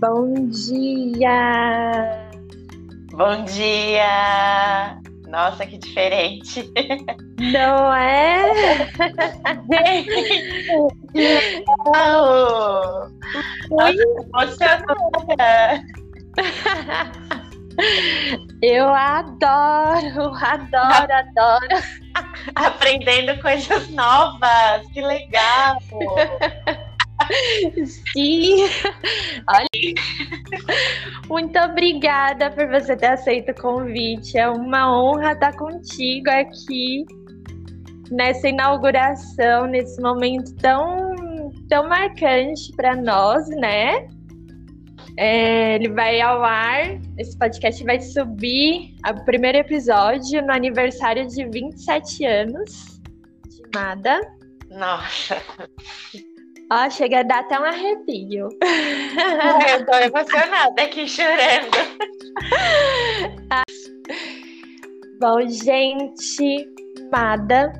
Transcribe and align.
Bom 0.00 0.48
dia! 0.48 2.30
Bom 3.12 3.44
dia! 3.44 4.98
Nossa, 5.28 5.66
que 5.66 5.76
diferente! 5.76 6.72
Não 7.52 7.92
é? 7.92 8.50
Muito 13.68 14.02
emocionada! 14.32 15.84
Eu 18.62 18.88
adoro, 18.88 20.34
adoro, 20.34 21.12
adoro. 21.12 21.76
Aprendendo 22.54 23.38
coisas 23.42 23.90
novas, 23.90 24.86
que 24.94 25.02
legal! 25.02 25.76
Sim. 27.84 28.64
Olha. 29.48 29.94
Muito 31.28 31.58
obrigada 31.58 32.50
por 32.50 32.68
você 32.68 32.96
ter 32.96 33.12
aceito 33.12 33.50
o 33.52 33.62
convite. 33.62 34.38
É 34.38 34.48
uma 34.48 34.92
honra 35.00 35.32
estar 35.32 35.56
contigo 35.56 36.30
aqui 36.30 37.04
nessa 38.10 38.48
inauguração, 38.48 39.66
nesse 39.66 40.00
momento 40.00 40.54
tão, 40.56 41.52
tão 41.68 41.88
marcante 41.88 42.72
para 42.76 42.96
nós, 42.96 43.48
né? 43.50 44.08
É, 45.16 45.74
ele 45.74 45.88
vai 45.88 46.20
ao 46.20 46.42
ar, 46.42 46.98
esse 47.18 47.36
podcast 47.38 47.84
vai 47.84 48.00
subir 48.00 48.94
o 49.06 49.24
primeiro 49.24 49.58
episódio 49.58 50.40
no 50.42 50.52
aniversário 50.52 51.26
de 51.26 51.44
27 51.46 52.24
anos 52.24 53.00
de 53.48 53.62
Nada. 53.74 54.20
Nossa! 54.70 55.42
Ó, 56.72 56.88
chega 56.88 57.18
a 57.20 57.22
dar 57.24 57.40
até 57.40 57.58
um 57.58 57.64
arrepio. 57.64 58.48
Eu 59.72 59.84
tô 59.84 59.92
emocionada 59.92 60.82
aqui 60.82 61.08
chorando. 61.08 61.68
Bom, 65.20 65.40
gente, 65.48 66.64
MADA 67.12 67.72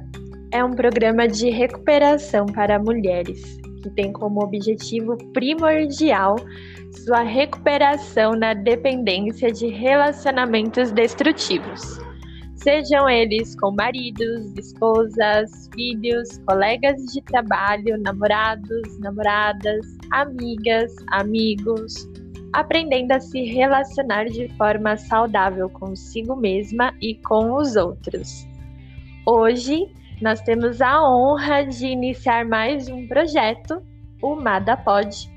é 0.52 0.64
um 0.64 0.72
programa 0.72 1.28
de 1.28 1.50
recuperação 1.50 2.46
para 2.46 2.80
mulheres 2.80 3.40
que 3.82 3.90
tem 3.90 4.12
como 4.12 4.42
objetivo 4.42 5.16
primordial 5.32 6.34
sua 7.06 7.22
recuperação 7.22 8.32
na 8.32 8.54
dependência 8.54 9.52
de 9.52 9.68
relacionamentos 9.68 10.90
destrutivos 10.90 12.09
sejam 12.62 13.08
eles 13.08 13.54
com 13.56 13.70
maridos, 13.70 14.52
esposas, 14.56 15.68
filhos, 15.74 16.38
colegas 16.46 16.96
de 17.06 17.22
trabalho, 17.22 17.98
namorados, 17.98 18.98
namoradas, 19.00 19.86
amigas, 20.12 20.94
amigos, 21.10 22.06
aprendendo 22.52 23.12
a 23.12 23.20
se 23.20 23.42
relacionar 23.44 24.26
de 24.26 24.48
forma 24.56 24.96
saudável 24.96 25.70
consigo 25.70 26.36
mesma 26.36 26.94
e 27.00 27.14
com 27.14 27.54
os 27.54 27.76
outros. 27.76 28.46
Hoje, 29.26 29.90
nós 30.20 30.42
temos 30.42 30.82
a 30.82 31.02
honra 31.02 31.64
de 31.64 31.86
iniciar 31.86 32.44
mais 32.44 32.88
um 32.90 33.06
projeto, 33.06 33.82
o 34.20 34.34
Mada 34.36 34.76
Pod. 34.76 35.30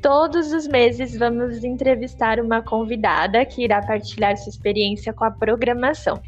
Todos 0.00 0.52
os 0.52 0.68
meses 0.68 1.16
vamos 1.18 1.64
entrevistar 1.64 2.38
uma 2.38 2.62
convidada 2.62 3.44
que 3.44 3.64
irá 3.64 3.84
partilhar 3.84 4.36
sua 4.36 4.50
experiência 4.50 5.12
com 5.12 5.24
a 5.24 5.30
programação 5.30 6.20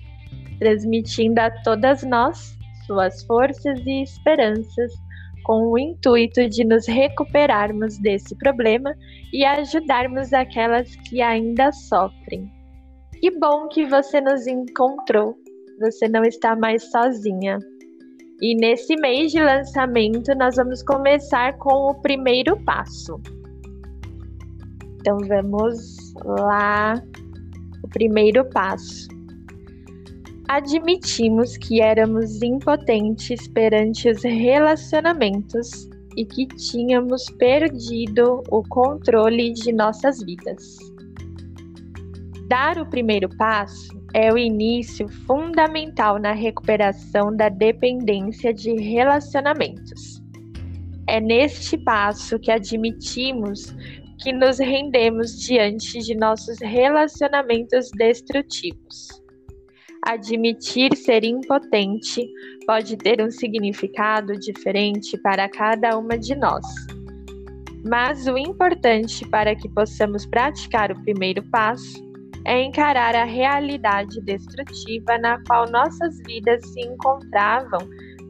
transmitindo 0.59 1.41
a 1.41 1.51
todas 1.63 2.03
nós 2.03 2.57
suas 2.87 3.23
forças 3.25 3.81
e 3.85 4.03
esperanças, 4.03 4.93
com 5.45 5.69
o 5.69 5.79
intuito 5.79 6.49
de 6.49 6.65
nos 6.65 6.87
recuperarmos 6.87 7.99
desse 7.99 8.37
problema 8.37 8.95
e 9.33 9.45
ajudarmos 9.45 10.33
aquelas 10.33 10.97
que 10.97 11.21
ainda 11.21 11.71
sofrem. 11.73 12.51
Que 13.21 13.31
bom 13.39 13.69
que 13.69 13.87
você 13.87 14.21
nos 14.21 14.47
encontrou, 14.47 15.37
você 15.81 16.09
não 16.09 16.23
está 16.23 16.57
mais 16.57 16.91
sozinha. 16.91 17.59
E 18.41 18.55
nesse 18.57 18.97
mês 18.97 19.33
de 19.33 19.41
lançamento, 19.41 20.35
nós 20.37 20.57
vamos 20.57 20.83
começar 20.83 21.57
com 21.59 21.91
o 21.91 21.95
primeiro 22.03 22.57
passo. 22.65 23.21
Então 25.01 25.19
vamos 25.27 26.13
lá. 26.27 26.95
O 27.83 27.89
primeiro 27.89 28.45
passo. 28.51 29.16
Admitimos 30.49 31.57
que 31.57 31.83
éramos 31.83 32.41
impotentes 32.41 33.49
perante 33.49 34.09
os 34.09 34.23
relacionamentos 34.23 35.89
e 36.17 36.25
que 36.25 36.47
tínhamos 36.47 37.29
perdido 37.31 38.45
o 38.49 38.63
controle 38.69 39.53
de 39.53 39.73
nossas 39.73 40.23
vidas. 40.23 40.77
Dar 42.49 42.79
o 42.79 42.87
primeiro 42.87 43.29
passo 43.37 43.89
é 44.15 44.33
o 44.33 44.39
início 44.39 45.09
fundamental 45.27 46.17
na 46.21 46.31
recuperação 46.31 47.35
da 47.35 47.49
dependência 47.49 48.55
de 48.55 48.73
relacionamentos. 48.75 50.23
É 51.09 51.21
neste 51.21 51.77
passo 51.77 52.39
que 52.39 52.53
admitimos 52.53 53.75
que 54.23 54.33
nos 54.33 54.61
rendemos 54.61 55.41
diante 55.41 55.99
de 55.99 56.15
nossos 56.15 56.61
relacionamentos 56.61 57.91
destrutivos 57.97 59.26
admitir 60.07 60.97
ser 60.97 61.25
impotente 61.25 62.27
pode 62.65 62.97
ter 62.97 63.21
um 63.21 63.31
significado 63.31 64.39
diferente 64.39 65.19
para 65.19 65.49
cada 65.49 65.99
uma 65.99 66.17
de 66.17 66.35
nós. 66.37 66.65
Mas 67.85 68.27
o 68.27 68.39
importante 68.39 69.27
para 69.29 69.55
que 69.55 69.69
possamos 69.69 70.25
praticar 70.25 70.93
o 70.93 71.03
primeiro 71.03 71.43
passo 71.51 72.05
é 72.45 72.63
encarar 72.63 73.17
a 73.17 73.25
realidade 73.25 74.21
destrutiva 74.21 75.19
na 75.19 75.43
qual 75.45 75.69
nossas 75.71 76.19
vidas 76.27 76.65
se 76.69 76.81
encontravam 76.81 77.81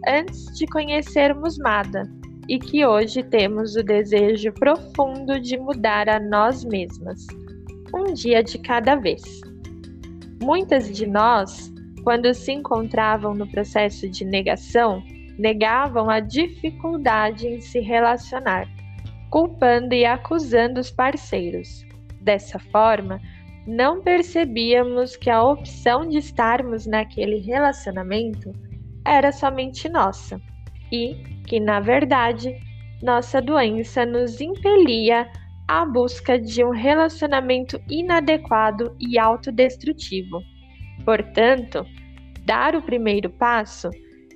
antes 0.08 0.46
de 0.56 0.66
conhecermos 0.66 1.58
Mada 1.58 2.02
e 2.48 2.58
que 2.58 2.86
hoje 2.86 3.22
temos 3.22 3.76
o 3.76 3.82
desejo 3.82 4.52
profundo 4.52 5.38
de 5.38 5.58
mudar 5.58 6.08
a 6.08 6.18
nós 6.18 6.64
mesmas, 6.64 7.26
um 7.94 8.14
dia 8.14 8.42
de 8.42 8.58
cada 8.58 8.94
vez. 8.96 9.22
Muitas 10.42 10.90
de 10.92 11.06
nós, 11.06 11.72
quando 12.04 12.32
se 12.34 12.52
encontravam 12.52 13.34
no 13.34 13.46
processo 13.46 14.08
de 14.08 14.24
negação, 14.24 15.02
negavam 15.38 16.08
a 16.08 16.20
dificuldade 16.20 17.46
em 17.46 17.60
se 17.60 17.80
relacionar, 17.80 18.68
culpando 19.30 19.94
e 19.94 20.04
acusando 20.04 20.80
os 20.80 20.90
parceiros. 20.90 21.84
Dessa 22.20 22.58
forma, 22.58 23.20
não 23.66 24.00
percebíamos 24.00 25.16
que 25.16 25.30
a 25.30 25.42
opção 25.42 26.08
de 26.08 26.18
estarmos 26.18 26.86
naquele 26.86 27.38
relacionamento 27.38 28.52
era 29.04 29.32
somente 29.32 29.88
nossa 29.88 30.40
e 30.92 31.14
que, 31.46 31.58
na 31.58 31.80
verdade, 31.80 32.56
nossa 33.02 33.40
doença 33.42 34.06
nos 34.06 34.40
impelia 34.40 35.28
à 35.68 35.84
busca 35.84 36.38
de 36.38 36.64
um 36.64 36.70
relacionamento 36.70 37.80
inadequado 37.90 38.94
e 39.00 39.18
autodestrutivo. 39.18 40.40
Portanto, 41.04 41.84
dar 42.44 42.74
o 42.76 42.82
primeiro 42.82 43.30
passo 43.30 43.90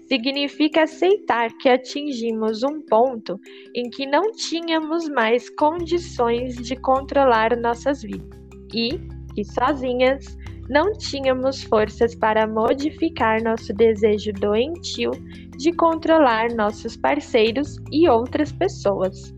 significa 0.08 0.82
aceitar 0.82 1.50
que 1.58 1.68
atingimos 1.68 2.64
um 2.64 2.84
ponto 2.84 3.38
em 3.76 3.88
que 3.90 4.06
não 4.06 4.32
tínhamos 4.32 5.08
mais 5.08 5.48
condições 5.50 6.56
de 6.56 6.74
controlar 6.74 7.56
nossas 7.56 8.02
vidas 8.02 8.38
e 8.74 8.98
que 9.34 9.44
sozinhas 9.44 10.36
não 10.68 10.92
tínhamos 10.92 11.62
forças 11.62 12.14
para 12.14 12.46
modificar 12.46 13.42
nosso 13.42 13.72
desejo 13.72 14.32
doentio 14.32 15.10
de 15.56 15.72
controlar 15.72 16.52
nossos 16.54 16.96
parceiros 16.96 17.76
e 17.92 18.08
outras 18.08 18.52
pessoas. 18.52 19.34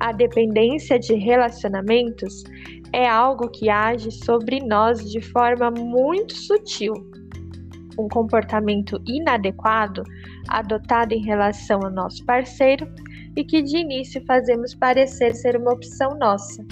A 0.00 0.12
dependência 0.12 0.98
de 0.98 1.14
relacionamentos 1.14 2.44
é 2.92 3.08
algo 3.08 3.48
que 3.48 3.70
age 3.70 4.10
sobre 4.10 4.60
nós 4.60 5.10
de 5.10 5.20
forma 5.20 5.70
muito 5.70 6.34
sutil. 6.34 6.94
Um 7.98 8.08
comportamento 8.08 9.00
inadequado 9.06 10.02
adotado 10.48 11.14
em 11.14 11.22
relação 11.22 11.80
ao 11.82 11.90
nosso 11.90 12.24
parceiro 12.24 12.86
e 13.36 13.44
que 13.44 13.62
de 13.62 13.78
início 13.78 14.22
fazemos 14.26 14.74
parecer 14.74 15.34
ser 15.34 15.56
uma 15.56 15.72
opção 15.72 16.10
nossa, 16.18 16.64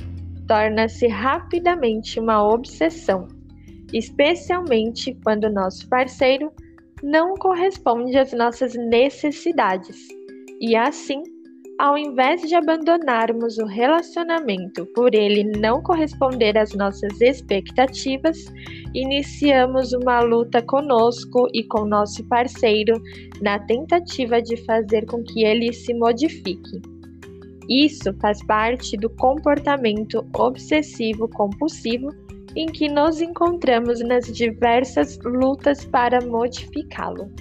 torna-se 0.47 1.07
rapidamente 1.07 2.19
uma 2.19 2.47
obsessão, 2.47 3.29
especialmente 3.93 5.17
quando 5.23 5.51
nosso 5.51 5.89
parceiro 5.89 6.53
não 7.03 7.35
corresponde 7.35 8.19
às 8.19 8.33
nossas 8.33 8.75
necessidades 8.75 10.09
e 10.61 10.77
assim 10.77 11.23
ao 11.81 11.97
invés 11.97 12.43
de 12.43 12.55
abandonarmos 12.55 13.57
o 13.57 13.65
relacionamento 13.65 14.85
por 14.95 15.15
ele 15.15 15.45
não 15.59 15.83
corresponder 15.83 16.59
às 16.59 16.75
nossas 16.75 17.19
expectativas, 17.23 18.37
iniciamos 18.95 19.95
uma 19.95 20.21
luta 20.21 20.61
conosco 20.61 21.49
e 21.55 21.65
com 21.65 21.87
nosso 21.87 22.23
parceiro 22.25 23.01
na 23.41 23.59
tentativa 23.61 24.43
de 24.43 24.59
fazer 24.67 25.07
com 25.07 25.23
que 25.23 25.43
ele 25.43 25.73
se 25.73 25.95
modifique. 25.95 26.83
Isso 27.67 28.13
faz 28.21 28.45
parte 28.45 28.95
do 28.99 29.09
comportamento 29.09 30.23
obsessivo 30.37 31.29
compulsivo 31.29 32.11
em 32.55 32.67
que 32.67 32.91
nos 32.91 33.23
encontramos 33.23 34.01
nas 34.01 34.27
diversas 34.27 35.19
lutas 35.25 35.83
para 35.87 36.21
modificá-lo. 36.27 37.33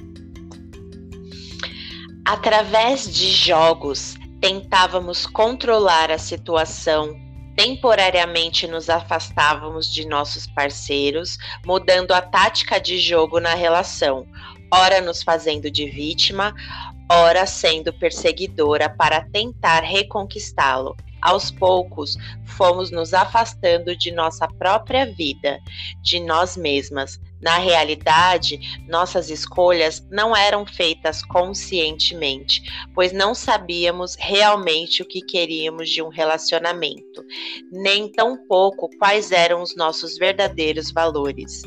Através 2.23 3.11
de 3.11 3.25
jogos, 3.31 4.15
tentávamos 4.39 5.25
controlar 5.25 6.11
a 6.11 6.17
situação. 6.17 7.15
Temporariamente 7.55 8.67
nos 8.67 8.89
afastávamos 8.89 9.91
de 9.91 10.07
nossos 10.07 10.47
parceiros, 10.47 11.37
mudando 11.65 12.13
a 12.13 12.21
tática 12.21 12.79
de 12.79 12.97
jogo 12.99 13.39
na 13.39 13.53
relação, 13.53 14.25
ora 14.73 15.01
nos 15.01 15.21
fazendo 15.21 15.69
de 15.69 15.89
vítima, 15.89 16.55
ora 17.11 17.45
sendo 17.45 17.91
perseguidora 17.91 18.89
para 18.89 19.21
tentar 19.29 19.81
reconquistá-lo. 19.83 20.95
Aos 21.21 21.51
poucos, 21.51 22.15
fomos 22.45 22.91
nos 22.91 23.13
afastando 23.13 23.93
de 23.97 24.09
nossa 24.09 24.47
própria 24.47 25.05
vida, 25.05 25.59
de 26.01 26.21
nós 26.21 26.55
mesmas, 26.55 27.19
na 27.41 27.57
realidade, 27.57 28.59
nossas 28.87 29.29
escolhas 29.29 30.05
não 30.11 30.35
eram 30.35 30.65
feitas 30.65 31.23
conscientemente, 31.23 32.61
pois 32.93 33.11
não 33.11 33.33
sabíamos 33.33 34.15
realmente 34.19 35.01
o 35.01 35.05
que 35.05 35.21
queríamos 35.21 35.89
de 35.89 36.01
um 36.01 36.09
relacionamento, 36.09 37.23
nem 37.71 38.11
tampouco 38.11 38.89
quais 38.97 39.31
eram 39.31 39.61
os 39.61 39.75
nossos 39.75 40.17
verdadeiros 40.17 40.91
valores. 40.91 41.61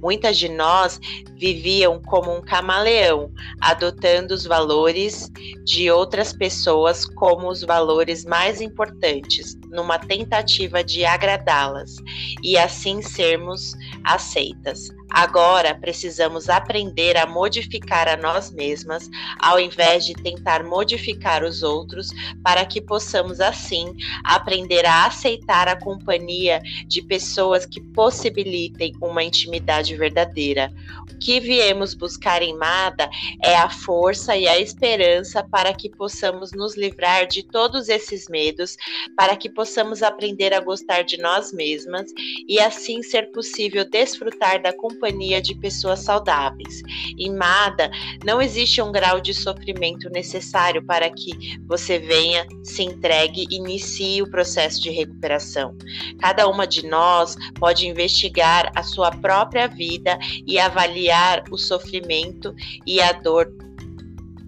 Muitas 0.00 0.38
de 0.38 0.48
nós 0.48 1.00
viviam 1.34 2.00
como 2.00 2.34
um 2.34 2.40
camaleão, 2.40 3.30
adotando 3.60 4.32
os 4.32 4.44
valores 4.44 5.30
de 5.64 5.90
outras 5.90 6.32
pessoas 6.32 7.04
como 7.04 7.48
os 7.48 7.62
valores 7.62 8.24
mais 8.24 8.60
importantes, 8.60 9.56
numa 9.70 9.98
tentativa 9.98 10.82
de 10.82 11.04
agradá-las 11.04 11.96
e 12.42 12.56
assim 12.56 13.02
sermos 13.02 13.74
aceitas. 14.04 14.88
Agora 15.10 15.74
precisamos 15.74 16.48
aprender 16.48 17.16
a 17.16 17.26
modificar 17.26 18.08
a 18.08 18.16
nós 18.16 18.50
mesmas, 18.50 19.08
ao 19.40 19.58
invés 19.58 20.04
de 20.04 20.14
tentar 20.14 20.64
modificar 20.64 21.44
os 21.44 21.62
outros, 21.62 22.10
para 22.42 22.66
que 22.66 22.80
possamos 22.80 23.40
assim 23.40 23.94
aprender 24.24 24.84
a 24.84 25.06
aceitar 25.06 25.68
a 25.68 25.76
companhia 25.76 26.60
de 26.86 27.00
pessoas 27.02 27.64
que 27.64 27.80
possibilitem 27.80 28.92
uma 29.00 29.22
intimidade 29.22 29.96
verdadeira. 29.96 30.72
O 31.10 31.18
que 31.18 31.40
viemos 31.40 31.94
buscar 31.94 32.42
em 32.42 32.56
Mada 32.56 33.08
é 33.42 33.56
a 33.56 33.70
força 33.70 34.36
e 34.36 34.46
a 34.46 34.58
esperança 34.58 35.42
para 35.42 35.72
que 35.72 35.88
possamos 35.88 36.52
nos 36.52 36.76
livrar 36.76 37.26
de 37.26 37.42
todos 37.42 37.88
esses 37.88 38.28
medos, 38.28 38.76
para 39.16 39.36
que 39.36 39.48
possamos 39.56 40.02
aprender 40.02 40.52
a 40.52 40.60
gostar 40.60 41.02
de 41.02 41.16
nós 41.16 41.50
mesmas 41.50 42.12
e 42.46 42.60
assim 42.60 43.02
ser 43.02 43.32
possível 43.32 43.88
desfrutar 43.88 44.62
da 44.62 44.72
companhia 44.72 45.40
de 45.40 45.54
pessoas 45.54 46.00
saudáveis. 46.00 46.82
Em 47.18 47.34
MADA, 47.34 47.90
não 48.22 48.40
existe 48.40 48.82
um 48.82 48.92
grau 48.92 49.18
de 49.18 49.32
sofrimento 49.32 50.10
necessário 50.10 50.84
para 50.84 51.08
que 51.08 51.58
você 51.66 51.98
venha, 51.98 52.46
se 52.62 52.82
entregue 52.82 53.46
e 53.50 53.56
inicie 53.56 54.20
o 54.20 54.30
processo 54.30 54.80
de 54.82 54.90
recuperação. 54.90 55.74
Cada 56.20 56.46
uma 56.46 56.66
de 56.66 56.86
nós 56.86 57.34
pode 57.58 57.88
investigar 57.88 58.70
a 58.76 58.82
sua 58.82 59.10
própria 59.10 59.66
vida 59.66 60.18
e 60.46 60.58
avaliar 60.58 61.42
o 61.50 61.56
sofrimento 61.56 62.54
e 62.86 63.00
a 63.00 63.12
dor 63.12 63.50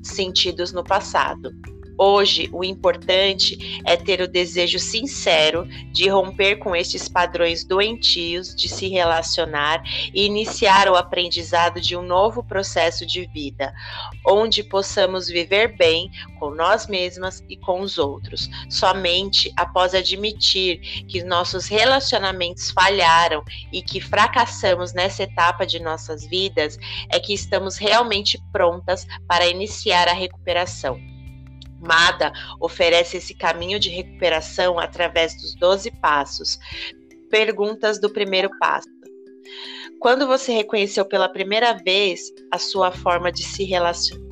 sentidos 0.03 0.73
no 0.73 0.85
passado. 0.85 1.51
Hoje, 2.01 2.49
o 2.53 2.63
importante 2.63 3.83
é 3.85 3.97
ter 3.97 4.21
o 4.21 4.29
desejo 4.29 4.79
sincero 4.79 5.67
de 5.93 6.09
romper 6.09 6.57
com 6.57 6.77
estes 6.77 7.09
padrões 7.09 7.65
doentios 7.65 8.55
de 8.55 8.69
se 8.69 8.87
relacionar 8.87 9.83
e 10.15 10.25
iniciar 10.25 10.89
o 10.89 10.95
aprendizado 10.95 11.81
de 11.81 11.97
um 11.97 12.03
novo 12.03 12.45
processo 12.45 13.05
de 13.05 13.27
vida, 13.27 13.75
onde 14.25 14.63
possamos 14.63 15.27
viver 15.27 15.77
bem 15.77 16.09
com 16.39 16.51
nós 16.51 16.87
mesmas 16.87 17.43
e 17.49 17.57
com 17.57 17.81
os 17.81 17.99
outros. 17.99 18.49
Somente 18.71 19.53
após 19.57 19.93
admitir 19.93 20.79
que 21.09 21.25
nossos 21.25 21.67
relacionamentos 21.67 22.71
falharam 22.71 23.43
e 23.73 23.83
que 23.83 24.01
fracassamos 24.01 24.93
nessa 24.93 25.25
etapa 25.25 25.67
de 25.67 25.81
nossas 25.81 26.25
vidas, 26.25 26.79
é 27.11 27.19
que 27.19 27.35
estamos 27.35 27.77
realmente 27.77 28.41
prontas 28.53 29.05
para 29.27 29.49
iniciar 29.49 30.07
a 30.07 30.13
recuperação. 30.13 31.18
MADA 31.81 32.33
oferece 32.61 33.19
esse 33.19 33.35
caminho 33.35 33.79
de 33.79 33.89
recuperação 33.89 34.79
através 34.79 35.35
dos 35.37 35.55
12 35.55 35.91
passos. 36.01 36.59
Perguntas 37.31 38.01
do 38.01 38.11
primeiro 38.11 38.51
passo. 38.59 38.89
Quando 40.01 40.27
você 40.27 40.53
reconheceu 40.53 41.05
pela 41.05 41.29
primeira 41.29 41.73
vez 41.73 42.21
a 42.53 42.59
sua 42.59 42.93
forma 42.93 43.33
de 43.33 43.43
se 43.43 43.65
relacionar? 43.65 44.29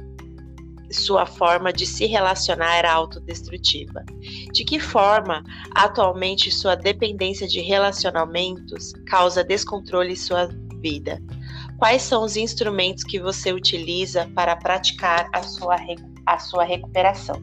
Sua 0.92 1.26
forma 1.26 1.72
de 1.72 1.84
se 1.84 2.06
relacionar 2.06 2.76
era 2.76 2.92
autodestrutiva. 2.92 4.04
De 4.52 4.64
que 4.64 4.78
forma, 4.78 5.42
atualmente, 5.74 6.52
sua 6.52 6.76
dependência 6.76 7.48
de 7.48 7.60
relacionamentos 7.60 8.92
causa 9.08 9.42
descontrole 9.42 10.12
em 10.12 10.16
sua 10.16 10.48
vida? 10.80 11.20
Quais 11.76 12.02
são 12.02 12.22
os 12.22 12.36
instrumentos 12.36 13.02
que 13.02 13.18
você 13.18 13.52
utiliza 13.52 14.30
para 14.34 14.54
praticar 14.54 15.28
a 15.32 15.42
sua 15.42 15.74
recuperação? 15.74 16.15
A 16.26 16.38
sua 16.38 16.64
recuperação. 16.64 17.40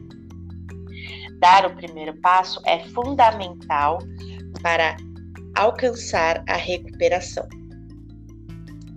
Dar 1.40 1.66
o 1.66 1.74
primeiro 1.74 2.14
passo 2.20 2.60
é 2.64 2.78
fundamental 2.90 3.98
para 4.62 4.96
alcançar 5.56 6.42
a 6.48 6.54
recuperação. 6.54 7.46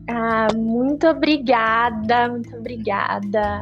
Ah, 0.09 0.47
muito 0.55 1.07
obrigada, 1.07 2.29
muito 2.29 2.55
obrigada. 2.55 3.61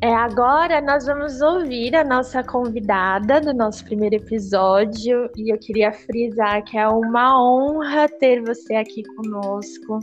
É, 0.00 0.14
agora 0.14 0.80
nós 0.80 1.06
vamos 1.06 1.40
ouvir 1.40 1.94
a 1.96 2.04
nossa 2.04 2.42
convidada 2.42 3.40
do 3.40 3.52
nosso 3.52 3.84
primeiro 3.84 4.14
episódio 4.14 5.28
e 5.36 5.52
eu 5.52 5.58
queria 5.58 5.92
frisar 5.92 6.62
que 6.64 6.78
é 6.78 6.86
uma 6.86 7.40
honra 7.40 8.08
ter 8.08 8.40
você 8.42 8.76
aqui 8.76 9.02
conosco. 9.16 9.98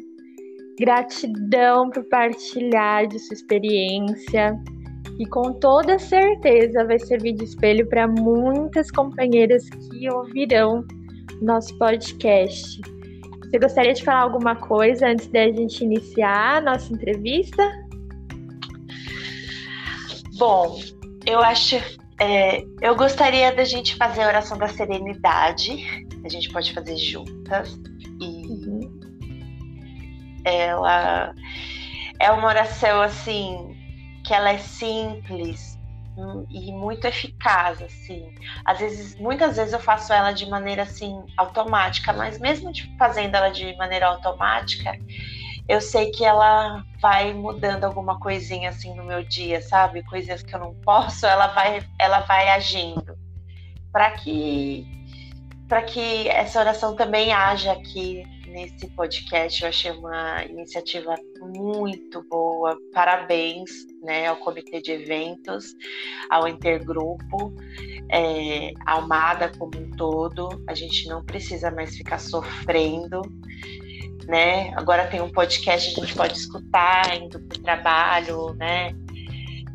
Gratidão 0.77 1.89
por 1.89 2.03
partilhar 2.09 3.07
de 3.07 3.17
sua 3.19 3.35
experiência 3.35 4.61
e 5.17 5.25
com 5.25 5.53
toda 5.53 5.97
certeza 5.97 6.85
vai 6.85 6.99
servir 6.99 7.33
de 7.33 7.45
espelho 7.45 7.87
para 7.87 8.07
muitas 8.07 8.91
companheiras 8.91 9.69
que 9.69 10.09
ouvirão 10.09 10.85
nosso 11.41 11.77
podcast. 11.77 12.81
Você 13.43 13.59
gostaria 13.59 13.93
de 13.93 14.03
falar 14.03 14.21
alguma 14.21 14.55
coisa 14.55 15.07
antes 15.07 15.27
da 15.27 15.45
gente 15.45 15.83
iniciar 15.83 16.57
a 16.57 16.61
nossa 16.61 16.93
entrevista? 16.93 17.63
Bom, 20.37 20.79
eu 21.25 21.39
acho. 21.39 21.77
É, 22.19 22.63
eu 22.81 22.95
gostaria 22.95 23.53
da 23.53 23.63
gente 23.63 23.95
fazer 23.95 24.23
a 24.23 24.27
oração 24.27 24.57
da 24.57 24.67
serenidade. 24.67 25.85
A 26.25 26.29
gente 26.29 26.49
pode 26.49 26.73
fazer 26.73 26.97
juntas. 26.97 27.79
E 28.19 28.47
uhum. 28.47 28.99
ela 30.43 31.33
é 32.19 32.31
uma 32.31 32.47
oração 32.47 33.01
assim 33.01 33.74
que 34.25 34.33
ela 34.33 34.51
é 34.51 34.57
simples 34.57 35.77
hum, 36.17 36.45
e 36.49 36.71
muito 36.71 37.05
eficaz, 37.05 37.81
assim. 37.81 38.33
Às 38.65 38.79
vezes, 38.79 39.19
muitas 39.19 39.57
vezes 39.57 39.73
eu 39.73 39.79
faço 39.79 40.11
ela 40.11 40.31
de 40.31 40.49
maneira 40.49 40.83
assim 40.83 41.23
automática, 41.37 42.11
mas 42.11 42.39
mesmo 42.39 42.71
tipo, 42.71 42.95
fazendo 42.97 43.35
ela 43.35 43.49
de 43.49 43.75
maneira 43.77 44.07
automática, 44.07 44.91
eu 45.67 45.81
sei 45.81 46.11
que 46.11 46.23
ela 46.23 46.83
vai 47.01 47.33
mudando 47.33 47.85
alguma 47.85 48.19
coisinha 48.19 48.69
assim 48.69 48.93
no 48.95 49.03
meu 49.03 49.23
dia, 49.23 49.61
sabe? 49.61 50.03
Coisas 50.03 50.43
que 50.43 50.55
eu 50.55 50.59
não 50.59 50.73
posso, 50.75 51.25
ela 51.25 51.47
vai, 51.47 51.83
ela 51.99 52.19
vai 52.21 52.49
agindo 52.49 53.17
para 53.91 54.11
que 54.11 54.85
para 55.67 55.81
que 55.81 56.27
essa 56.27 56.59
oração 56.59 56.95
também 56.95 57.33
haja 57.33 57.71
aqui 57.71 58.23
nesse 58.55 58.87
podcast. 58.91 59.61
Eu 59.61 59.69
achei 59.69 59.91
uma 59.91 60.43
iniciativa 60.45 61.13
muito 61.41 62.23
boa. 62.29 62.77
Parabéns 62.93 63.69
né, 64.01 64.27
ao 64.27 64.37
comitê 64.37 64.81
de 64.81 64.93
eventos, 64.93 65.75
ao 66.29 66.47
intergrupo, 66.47 67.53
é, 68.09 68.71
ao 68.85 69.05
MADA 69.05 69.51
como 69.59 69.77
um 69.77 69.91
todo. 69.91 70.63
A 70.67 70.73
gente 70.73 71.07
não 71.09 71.23
precisa 71.23 71.69
mais 71.69 71.97
ficar 71.97 72.17
sofrendo. 72.17 73.21
Né? 74.25 74.73
Agora 74.75 75.05
tem 75.05 75.21
um 75.21 75.31
podcast, 75.31 75.99
a 75.99 76.03
gente 76.03 76.15
pode 76.15 76.33
escutar 76.33 77.21
indo 77.21 77.39
para 77.41 77.59
o 77.59 77.61
trabalho, 77.61 78.53
né? 78.55 78.91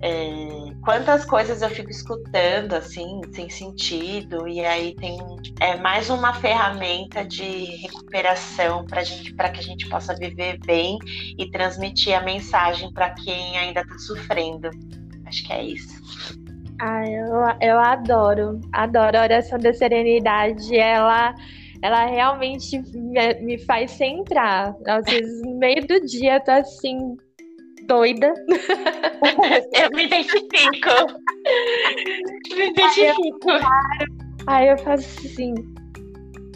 É, 0.03 0.70
quantas 0.83 1.25
coisas 1.25 1.63
eu 1.63 1.69
fico 1.71 1.91
escutando 1.91 2.75
assim 2.75 3.21
sem 3.33 3.49
sentido 3.49 4.49
e 4.49 4.65
aí 4.65 4.95
tem 4.95 5.19
é 5.61 5.77
mais 5.77 6.09
uma 6.11 6.33
ferramenta 6.35 7.25
de 7.25 7.77
recuperação 7.83 8.85
para 8.87 9.03
gente 9.05 9.35
para 9.35 9.51
que 9.51 9.61
a 9.61 9.63
gente 9.63 9.89
possa 9.89 10.15
viver 10.15 10.59
bem 10.65 10.99
e 11.39 11.51
transmitir 11.51 12.17
a 12.17 12.23
mensagem 12.23 12.93
para 12.93 13.11
quem 13.11 13.59
ainda 13.59 13.81
está 13.81 13.99
sofrendo 13.99 14.71
acho 15.27 15.47
que 15.47 15.53
é 15.53 15.65
isso 15.65 16.01
Ah, 16.81 17.05
eu, 17.07 17.69
eu 17.69 17.79
adoro, 17.79 18.59
adoro 18.73 19.19
a 19.19 19.23
oração 19.23 19.59
da 19.59 19.71
serenidade. 19.71 20.75
Ela, 20.75 21.35
ela 21.83 22.07
realmente 22.07 22.79
me, 22.95 23.35
me 23.35 23.59
faz 23.59 23.91
centrar. 23.91 24.75
Às 24.87 25.05
vezes, 25.05 25.43
no 25.43 25.59
meio 25.59 25.87
do 25.87 26.01
dia, 26.07 26.37
eu 26.37 26.41
tô 26.41 26.51
assim, 26.53 27.19
doida. 27.91 28.33
Eu 29.75 29.91
me 29.91 30.05
identifico. 30.07 30.95
me 32.55 32.69
identifico. 32.69 33.51
Aí 34.47 34.69
eu 34.69 34.79
faço 34.79 35.07
assim, 35.27 35.55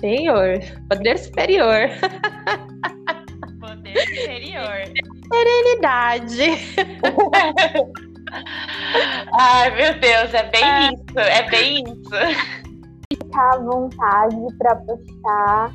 Senhor, 0.01 0.61
poder 0.89 1.19
superior. 1.19 1.91
Poder 3.61 3.99
superior. 4.01 4.85
Serenidade. 5.33 6.53
Ai, 9.39 9.71
meu 9.75 10.01
Deus, 10.01 10.33
é 10.35 10.43
bem 10.51 10.65
é. 10.65 10.91
isso, 10.93 11.19
é 11.19 11.51
bem 11.51 11.83
isso. 11.85 12.11
Ficar 13.13 13.55
à 13.55 13.59
vontade 13.59 14.37
para 14.59 14.77
puxar 14.77 15.73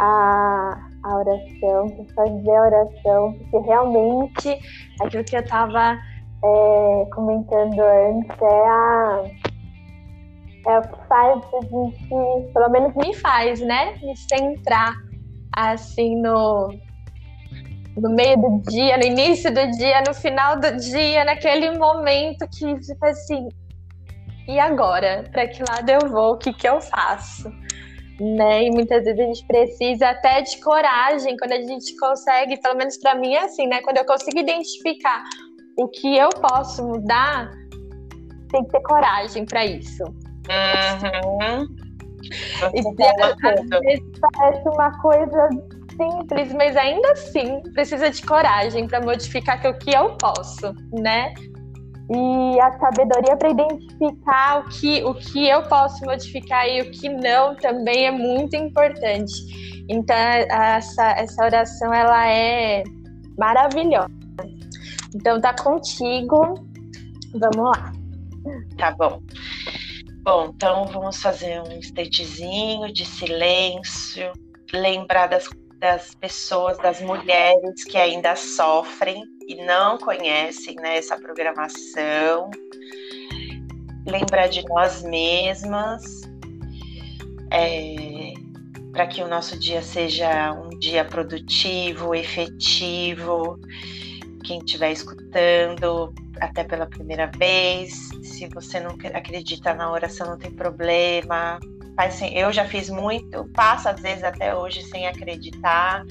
a, 0.00 0.88
a 1.04 1.16
oração, 1.16 1.88
para 1.88 2.14
fazer 2.14 2.50
a 2.50 2.62
oração, 2.62 3.32
porque 3.32 3.58
realmente 3.66 4.58
aquilo 5.00 5.24
que 5.24 5.36
eu 5.36 5.40
estava 5.40 5.98
é, 6.44 7.06
comentando 7.12 7.80
antes 7.80 8.42
é 8.42 8.68
a 8.68 9.24
é 10.64 10.78
o 10.78 10.82
que 10.82 11.08
faz 11.08 11.42
a 11.54 11.60
gente, 11.60 12.52
pelo 12.52 12.70
menos 12.70 12.94
me 12.94 13.12
faz, 13.14 13.60
né? 13.60 13.96
Me 14.00 14.16
centrar 14.16 14.94
assim 15.56 16.20
no, 16.22 16.68
no 17.96 18.14
meio 18.14 18.36
do 18.36 18.70
dia, 18.70 18.96
no 18.96 19.04
início 19.04 19.52
do 19.52 19.70
dia, 19.72 20.02
no 20.06 20.14
final 20.14 20.60
do 20.60 20.76
dia, 20.76 21.24
naquele 21.24 21.76
momento 21.76 22.46
que 22.48 22.78
tipo 22.78 23.04
assim, 23.04 23.48
e 24.48 24.58
agora? 24.58 25.24
Para 25.30 25.46
que 25.46 25.62
lado 25.62 25.88
eu 25.88 26.08
vou? 26.08 26.34
O 26.34 26.38
que, 26.38 26.52
que 26.52 26.68
eu 26.68 26.80
faço? 26.80 27.52
Né? 28.22 28.66
E 28.66 28.70
muitas 28.70 29.04
vezes 29.04 29.18
a 29.18 29.24
gente 29.24 29.46
precisa 29.46 30.10
até 30.10 30.42
de 30.42 30.56
coragem 30.60 31.36
quando 31.36 31.52
a 31.52 31.60
gente 31.60 31.96
consegue, 31.96 32.56
pelo 32.58 32.76
menos 32.76 32.96
para 32.96 33.16
mim 33.16 33.34
é 33.34 33.46
assim, 33.46 33.66
né? 33.66 33.80
Quando 33.82 33.96
eu 33.96 34.04
consigo 34.04 34.38
identificar 34.38 35.24
o 35.76 35.88
que 35.88 36.16
eu 36.16 36.28
posso 36.28 36.86
mudar, 36.86 37.50
tem 38.48 38.62
que 38.62 38.70
ter 38.70 38.82
coragem 38.82 39.44
para 39.44 39.66
isso. 39.66 40.04
Uhum. 40.04 41.66
E, 42.72 42.80
às 43.24 43.80
vezes 43.80 44.04
parece 44.20 44.68
uma 44.68 44.96
coisa 45.00 45.48
simples, 45.96 46.52
mas 46.52 46.76
ainda 46.76 47.10
assim 47.10 47.60
precisa 47.74 48.08
de 48.08 48.22
coragem 48.22 48.86
para 48.86 49.00
modificar 49.00 49.60
o 49.66 49.76
que 49.78 49.90
eu 49.90 50.16
posso, 50.16 50.72
né? 50.92 51.34
E 52.14 52.60
a 52.60 52.78
sabedoria 52.78 53.36
para 53.36 53.50
identificar 53.50 54.60
o 54.60 54.68
que, 54.68 55.02
o 55.04 55.14
que 55.14 55.48
eu 55.48 55.62
posso 55.62 56.04
modificar 56.04 56.68
e 56.68 56.82
o 56.82 56.90
que 56.90 57.08
não 57.08 57.54
também 57.56 58.06
é 58.06 58.10
muito 58.10 58.54
importante. 58.54 59.32
Então, 59.88 60.16
essa, 60.16 61.10
essa 61.12 61.44
oração 61.44 61.92
ela 61.92 62.28
é 62.28 62.82
maravilhosa. 63.38 64.10
Então, 65.14 65.40
tá 65.40 65.54
contigo. 65.54 66.54
Vamos 67.34 67.70
lá. 67.70 67.92
Tá 68.76 68.90
bom. 68.90 69.22
Bom, 70.22 70.52
então 70.54 70.84
vamos 70.86 71.20
fazer 71.20 71.60
um 71.62 71.72
instantezinho 71.72 72.92
de 72.92 73.04
silêncio, 73.04 74.32
lembrar 74.72 75.26
das, 75.26 75.48
das 75.80 76.14
pessoas, 76.14 76.78
das 76.78 77.00
mulheres 77.00 77.84
que 77.84 77.98
ainda 77.98 78.36
sofrem 78.36 79.24
não 79.56 79.98
conhecem 79.98 80.76
né, 80.76 80.98
essa 80.98 81.16
programação, 81.16 82.50
lembrar 84.06 84.48
de 84.48 84.64
nós 84.66 85.02
mesmas, 85.02 86.22
é, 87.50 88.34
para 88.92 89.06
que 89.06 89.22
o 89.22 89.28
nosso 89.28 89.58
dia 89.58 89.82
seja 89.82 90.52
um 90.52 90.70
dia 90.78 91.04
produtivo, 91.04 92.14
efetivo. 92.14 93.58
Quem 94.44 94.58
estiver 94.58 94.92
escutando, 94.92 96.12
até 96.40 96.64
pela 96.64 96.86
primeira 96.86 97.30
vez. 97.36 98.10
Se 98.22 98.48
você 98.48 98.80
não 98.80 98.96
acredita 99.14 99.72
na 99.74 99.90
oração, 99.90 100.26
não 100.26 100.38
tem 100.38 100.50
problema. 100.50 101.58
Eu 102.32 102.52
já 102.52 102.64
fiz 102.64 102.90
muito, 102.90 103.44
passo 103.54 103.88
às 103.88 104.00
vezes 104.00 104.24
até 104.24 104.56
hoje 104.56 104.82
sem 104.82 105.06
acreditar, 105.06 106.04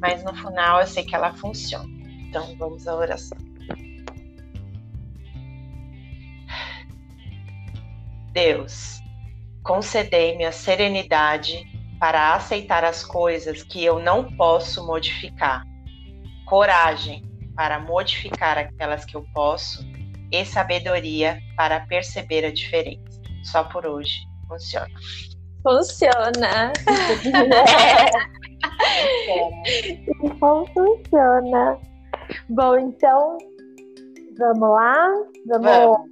mas 0.00 0.24
no 0.24 0.34
final 0.34 0.80
eu 0.80 0.86
sei 0.86 1.04
que 1.04 1.14
ela 1.14 1.32
funciona. 1.34 1.91
Então 2.32 2.56
vamos 2.56 2.88
à 2.88 2.96
oração. 2.96 3.36
Deus, 8.32 9.00
concedei-me 9.62 10.46
a 10.46 10.50
serenidade 10.50 11.62
para 12.00 12.34
aceitar 12.34 12.84
as 12.84 13.04
coisas 13.04 13.62
que 13.62 13.84
eu 13.84 13.98
não 13.98 14.34
posso 14.34 14.86
modificar, 14.86 15.62
coragem 16.46 17.22
para 17.54 17.78
modificar 17.78 18.56
aquelas 18.56 19.04
que 19.04 19.14
eu 19.14 19.26
posso 19.34 19.84
e 20.32 20.42
sabedoria 20.46 21.38
para 21.54 21.80
perceber 21.80 22.46
a 22.46 22.50
diferença. 22.50 23.20
Só 23.44 23.64
por 23.64 23.84
hoje 23.84 24.22
funciona. 24.48 24.88
Funciona. 25.62 26.72
Então 30.24 30.66
funciona. 30.72 31.91
Bom, 32.54 32.76
então 32.76 33.38
vamos 34.38 34.68
lá. 34.68 35.08
Vamos, 35.46 35.66
vamos. 35.66 36.10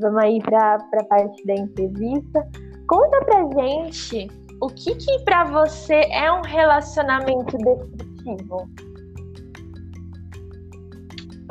vamos 0.00 0.22
aí 0.22 0.40
para 0.40 0.76
a 0.76 1.04
parte 1.04 1.44
da 1.44 1.54
entrevista. 1.54 2.48
Conta 2.86 3.22
pra 3.26 3.62
gente 3.62 4.28
o 4.62 4.68
que 4.68 4.94
que 4.94 5.18
para 5.20 5.44
você 5.44 6.06
é 6.10 6.32
um 6.32 6.40
relacionamento 6.40 7.58
destrutivo. 7.58 8.70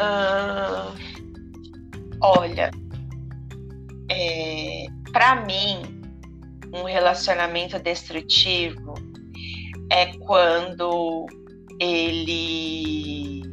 Uh, 0.02 0.98
olha, 2.20 2.72
é, 4.10 4.86
para 5.12 5.46
mim, 5.46 6.02
um 6.74 6.84
relacionamento 6.84 7.78
destrutivo 7.78 8.96
é 9.92 10.18
quando 10.18 11.28
ele 11.80 13.53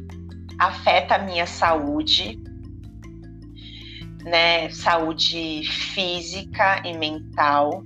afeta 0.61 1.15
a 1.15 1.17
minha 1.17 1.47
saúde, 1.47 2.39
né? 4.23 4.69
Saúde 4.69 5.63
física 5.63 6.83
e 6.85 6.95
mental. 6.95 7.83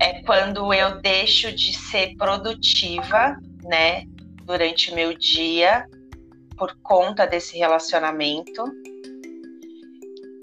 É 0.00 0.22
quando 0.22 0.72
eu 0.72 1.02
deixo 1.02 1.52
de 1.52 1.74
ser 1.74 2.16
produtiva, 2.16 3.36
né? 3.64 4.04
Durante 4.46 4.92
o 4.92 4.94
meu 4.94 5.16
dia 5.16 5.86
por 6.56 6.74
conta 6.82 7.26
desse 7.26 7.58
relacionamento. 7.58 8.64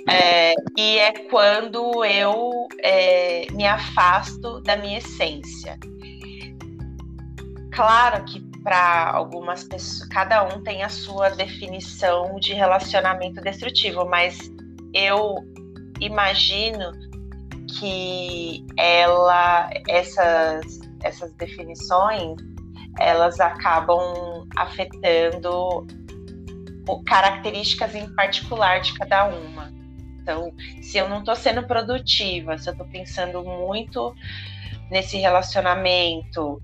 É, 0.08 0.54
e 0.78 0.98
é 1.00 1.12
quando 1.28 2.06
eu 2.06 2.68
é, 2.84 3.48
me 3.52 3.66
afasto 3.66 4.62
da 4.62 4.76
minha 4.76 5.00
essência. 5.00 5.80
Claro 7.72 8.24
que 8.26 8.51
para 8.64 9.12
algumas 9.12 9.64
pessoas, 9.64 10.08
cada 10.10 10.44
um 10.44 10.64
tem 10.64 10.84
a 10.84 10.90
sua 10.90 11.30
definição 11.30 12.36
de 12.40 12.54
relacionamento 12.54 13.42
destrutivo, 13.42 14.06
mas 14.06 14.38
eu 14.94 15.36
imagino 16.00 16.92
que 17.80 18.66
ela, 18.78 19.70
essas, 19.88 20.80
essas 21.04 21.34
definições, 21.34 22.36
elas 23.00 23.40
acabam 23.40 24.48
afetando 24.56 25.88
características 27.06 27.96
em 27.96 28.14
particular 28.14 28.82
de 28.82 28.94
cada 28.96 29.26
uma. 29.26 29.72
Então, 30.22 30.54
se 30.82 30.98
eu 30.98 31.10
não 31.10 31.20
estou 31.20 31.36
sendo 31.36 31.64
produtiva, 31.64 32.58
se 32.58 32.70
eu 32.70 32.74
estou 32.74 32.88
pensando 32.88 33.44
muito 33.44 34.14
nesse 34.90 35.18
relacionamento, 35.18 36.62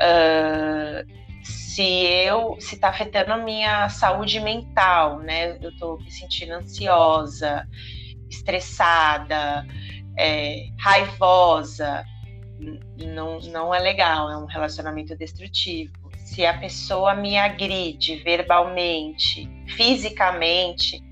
uh, 0.00 1.18
se 1.50 1.82
eu 1.82 2.56
se 2.60 2.74
está 2.74 2.88
afetando 2.88 3.32
a 3.32 3.36
minha 3.36 3.88
saúde 3.88 4.40
mental, 4.40 5.20
né? 5.20 5.56
Eu 5.60 5.70
estou 5.70 5.98
me 5.98 6.10
sentindo 6.10 6.52
ansiosa, 6.52 7.66
estressada, 8.28 9.66
é, 10.16 10.66
raivosa, 10.78 12.04
não, 12.98 13.38
não 13.40 13.74
é 13.74 13.78
legal, 13.78 14.30
é 14.30 14.36
um 14.36 14.46
relacionamento 14.46 15.16
destrutivo 15.16 16.08
se 16.28 16.44
a 16.44 16.58
pessoa 16.58 17.14
me 17.14 17.38
agride 17.38 18.16
verbalmente, 18.16 19.48
fisicamente, 19.66 21.02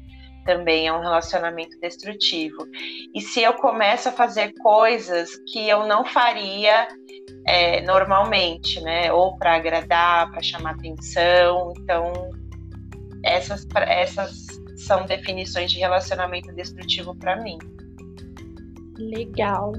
também 0.47 0.87
é 0.87 0.93
um 0.93 1.01
relacionamento 1.01 1.79
destrutivo. 1.81 2.67
E 3.15 3.21
se 3.21 3.43
eu 3.43 3.53
começo 3.55 4.09
a 4.09 4.13
fazer 4.13 4.55
coisas 4.63 5.31
que 5.53 5.69
eu 5.69 5.87
não 5.87 6.05
faria 6.05 6.89
é, 7.47 7.83
normalmente, 7.83 8.81
né? 8.81 9.13
Ou 9.13 9.37
para 9.37 9.57
agradar, 9.57 10.31
para 10.31 10.43
chamar 10.43 10.71
atenção, 10.71 11.73
então 11.77 12.13
essas, 13.23 13.67
essas 13.75 14.47
são 14.77 15.05
definições 15.05 15.71
de 15.71 15.79
relacionamento 15.79 16.53
destrutivo 16.55 17.15
para 17.17 17.37
mim. 17.43 17.59
Legal, 18.99 19.73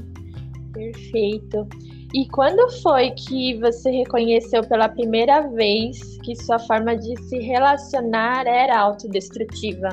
perfeito. 0.73 1.67
E 2.13 2.27
quando 2.29 2.69
foi 2.81 3.11
que 3.11 3.59
você 3.59 3.91
reconheceu 3.91 4.61
pela 4.67 4.87
primeira 4.87 5.41
vez 5.49 6.17
que 6.23 6.35
sua 6.35 6.57
forma 6.57 6.95
de 6.95 7.21
se 7.23 7.39
relacionar 7.39 8.47
era 8.47 8.79
autodestrutiva? 8.79 9.89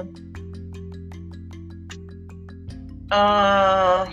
Ah, 3.17 4.09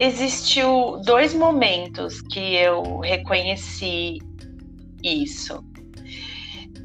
existiu 0.00 1.02
dois 1.04 1.34
momentos 1.34 2.22
que 2.22 2.56
eu 2.56 3.00
reconheci 3.00 4.20
isso. 5.02 5.62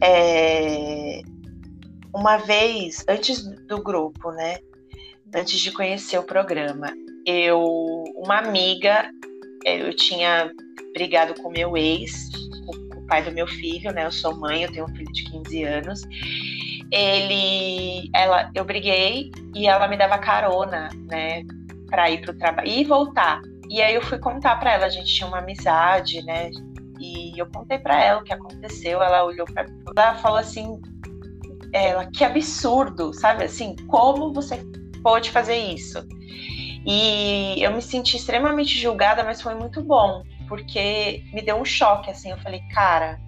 É, 0.04 1.22
uma 2.14 2.36
vez, 2.36 3.06
antes 3.08 3.42
do 3.66 3.82
grupo, 3.82 4.34
né? 4.34 4.58
Antes 5.34 5.58
de 5.58 5.72
conhecer 5.72 6.18
o 6.18 6.24
programa, 6.24 6.92
eu, 7.26 7.64
uma 8.18 8.40
amiga, 8.40 9.10
é, 9.66 9.82
eu 9.88 9.96
tinha 9.96 10.52
brigado 10.94 11.34
com 11.42 11.50
meu 11.50 11.78
ex, 11.78 12.30
com 12.66 13.00
o 13.00 13.08
pai 13.08 13.24
do 13.24 13.32
meu 13.32 13.48
filho, 13.48 13.94
né? 13.94 14.06
Eu 14.06 14.12
sou 14.12 14.36
mãe, 14.36 14.64
eu 14.64 14.72
tenho 14.74 14.84
um 14.84 14.94
filho 14.94 15.14
de 15.14 15.24
15 15.32 15.64
anos. 15.64 16.02
Ele, 16.92 18.10
ela, 18.14 18.50
eu 18.56 18.66
briguei 18.66 19.32
e 19.56 19.68
ela 19.68 19.88
me 19.88 19.98
dava 19.98 20.18
carona, 20.18 20.90
né? 21.10 21.44
Para 21.88 22.10
ir 22.10 22.22
pro 22.22 22.38
trabalho 22.38 22.68
e 22.68 22.84
voltar. 22.84 23.42
E 23.70 23.82
aí 23.82 23.94
eu 23.94 24.02
fui 24.02 24.18
contar 24.18 24.56
para 24.60 24.74
ela, 24.74 24.86
a 24.88 24.90
gente 24.90 25.14
tinha 25.14 25.28
uma 25.28 25.40
amizade, 25.40 26.24
né? 26.24 26.50
E 27.00 27.40
eu 27.40 27.46
contei 27.52 27.78
para 27.78 28.04
ela 28.04 28.22
o 28.22 28.24
que 28.24 28.34
aconteceu. 28.34 29.02
Ela 29.02 29.24
olhou 29.24 29.46
para 29.46 29.66
ela 29.96 30.16
falou 30.16 30.40
assim, 30.40 30.82
ela, 31.72 32.06
que 32.08 32.24
absurdo, 32.24 33.14
sabe? 33.14 33.44
Assim, 33.44 33.76
como 33.88 34.34
você 34.34 34.60
pode 35.04 35.32
fazer 35.32 35.56
isso? 35.56 36.06
E 36.86 37.62
eu 37.62 37.72
me 37.72 37.82
senti 37.82 38.18
extremamente 38.18 38.80
julgada, 38.80 39.24
mas 39.24 39.42
foi 39.42 39.54
muito 39.54 39.84
bom, 39.84 40.24
porque 40.48 41.24
me 41.34 41.42
deu 41.42 41.58
um 41.58 41.66
choque, 41.66 42.10
assim. 42.10 42.32
Eu 42.32 42.38
falei, 42.40 42.62
cara. 42.74 43.20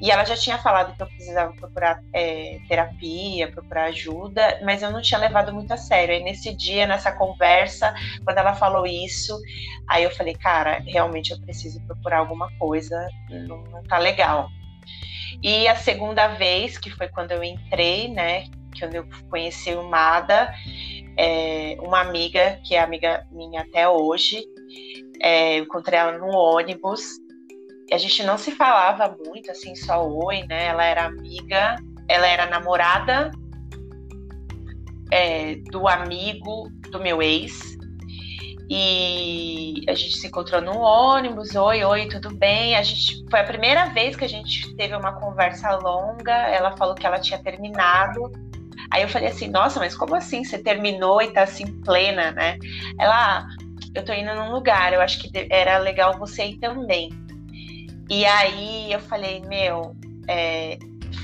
E 0.00 0.10
ela 0.10 0.24
já 0.24 0.36
tinha 0.36 0.58
falado 0.58 0.96
que 0.96 1.02
eu 1.02 1.06
precisava 1.06 1.52
procurar 1.52 2.02
é, 2.12 2.58
terapia, 2.68 3.50
procurar 3.50 3.84
ajuda, 3.84 4.60
mas 4.64 4.82
eu 4.82 4.90
não 4.90 5.00
tinha 5.00 5.18
levado 5.20 5.52
muito 5.52 5.72
a 5.72 5.76
sério. 5.76 6.14
Aí 6.14 6.22
nesse 6.22 6.54
dia, 6.54 6.86
nessa 6.86 7.12
conversa, 7.12 7.94
quando 8.24 8.38
ela 8.38 8.54
falou 8.54 8.86
isso, 8.86 9.38
aí 9.88 10.02
eu 10.02 10.10
falei, 10.10 10.34
cara, 10.34 10.82
realmente 10.86 11.30
eu 11.30 11.40
preciso 11.40 11.80
procurar 11.86 12.18
alguma 12.18 12.50
coisa, 12.58 13.08
não, 13.30 13.62
não 13.64 13.82
tá 13.84 13.98
legal. 13.98 14.48
E 15.42 15.66
a 15.68 15.76
segunda 15.76 16.28
vez, 16.28 16.78
que 16.78 16.90
foi 16.90 17.08
quando 17.08 17.32
eu 17.32 17.42
entrei, 17.42 18.08
né, 18.08 18.44
que 18.72 18.84
eu 18.84 19.06
conheci 19.28 19.74
o 19.74 19.88
Mada, 19.88 20.52
é, 21.16 21.76
uma 21.80 22.00
amiga, 22.00 22.60
que 22.64 22.74
é 22.74 22.80
amiga 22.80 23.26
minha 23.30 23.62
até 23.62 23.88
hoje, 23.88 24.44
é, 25.20 25.58
encontrei 25.58 25.98
ela 25.98 26.18
no 26.18 26.28
ônibus, 26.28 27.02
a 27.92 27.98
gente 27.98 28.22
não 28.22 28.38
se 28.38 28.52
falava 28.52 29.16
muito, 29.24 29.50
assim, 29.50 29.74
só 29.74 30.06
oi, 30.06 30.44
né, 30.48 30.66
ela 30.66 30.84
era 30.84 31.06
amiga, 31.06 31.76
ela 32.08 32.26
era 32.26 32.46
namorada 32.46 33.30
é, 35.10 35.56
do 35.70 35.86
amigo 35.88 36.68
do 36.90 36.98
meu 37.00 37.22
ex, 37.22 37.72
e 38.74 39.84
a 39.86 39.94
gente 39.94 40.16
se 40.16 40.28
encontrou 40.28 40.62
no 40.62 40.80
ônibus, 40.80 41.54
oi, 41.54 41.84
oi, 41.84 42.08
tudo 42.08 42.34
bem? 42.34 42.74
A 42.74 42.82
gente 42.82 43.22
foi 43.30 43.40
a 43.40 43.44
primeira 43.44 43.90
vez 43.90 44.16
que 44.16 44.24
a 44.24 44.28
gente 44.28 44.74
teve 44.76 44.96
uma 44.96 45.12
conversa 45.20 45.76
longa. 45.76 46.32
Ela 46.32 46.74
falou 46.78 46.94
que 46.94 47.06
ela 47.06 47.18
tinha 47.18 47.38
terminado. 47.42 48.32
Aí 48.90 49.02
eu 49.02 49.08
falei 49.10 49.28
assim, 49.28 49.48
nossa, 49.48 49.78
mas 49.78 49.94
como 49.94 50.14
assim? 50.14 50.42
Você 50.42 50.56
terminou 50.56 51.20
e 51.20 51.30
tá 51.34 51.42
assim 51.42 51.66
plena, 51.82 52.32
né? 52.32 52.56
Ela, 52.98 53.40
ah, 53.40 53.46
eu 53.94 54.02
tô 54.06 54.14
indo 54.14 54.34
num 54.34 54.52
lugar, 54.52 54.94
eu 54.94 55.02
acho 55.02 55.20
que 55.20 55.30
era 55.50 55.76
legal 55.76 56.18
você 56.18 56.46
ir 56.46 56.58
também. 56.58 57.10
E 58.12 58.26
aí 58.26 58.92
eu 58.92 59.00
falei, 59.00 59.40
meu, 59.40 59.96
é... 60.28 60.78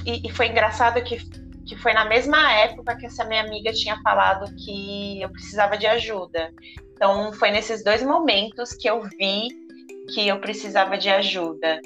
e, 0.06 0.26
e 0.26 0.32
foi 0.32 0.48
engraçado 0.48 1.02
que 1.04 1.18
que 1.66 1.76
foi 1.76 1.92
na 1.92 2.06
mesma 2.06 2.50
época 2.50 2.96
que 2.96 3.04
essa 3.04 3.26
minha 3.26 3.42
amiga 3.42 3.70
tinha 3.74 4.00
falado 4.00 4.50
que 4.56 5.20
eu 5.20 5.28
precisava 5.28 5.76
de 5.76 5.86
ajuda. 5.86 6.50
Então, 6.94 7.30
foi 7.34 7.50
nesses 7.50 7.84
dois 7.84 8.02
momentos 8.02 8.72
que 8.72 8.88
eu 8.88 9.02
vi 9.02 9.48
que 10.14 10.26
eu 10.26 10.40
precisava 10.40 10.96
de 10.96 11.10
ajuda, 11.10 11.78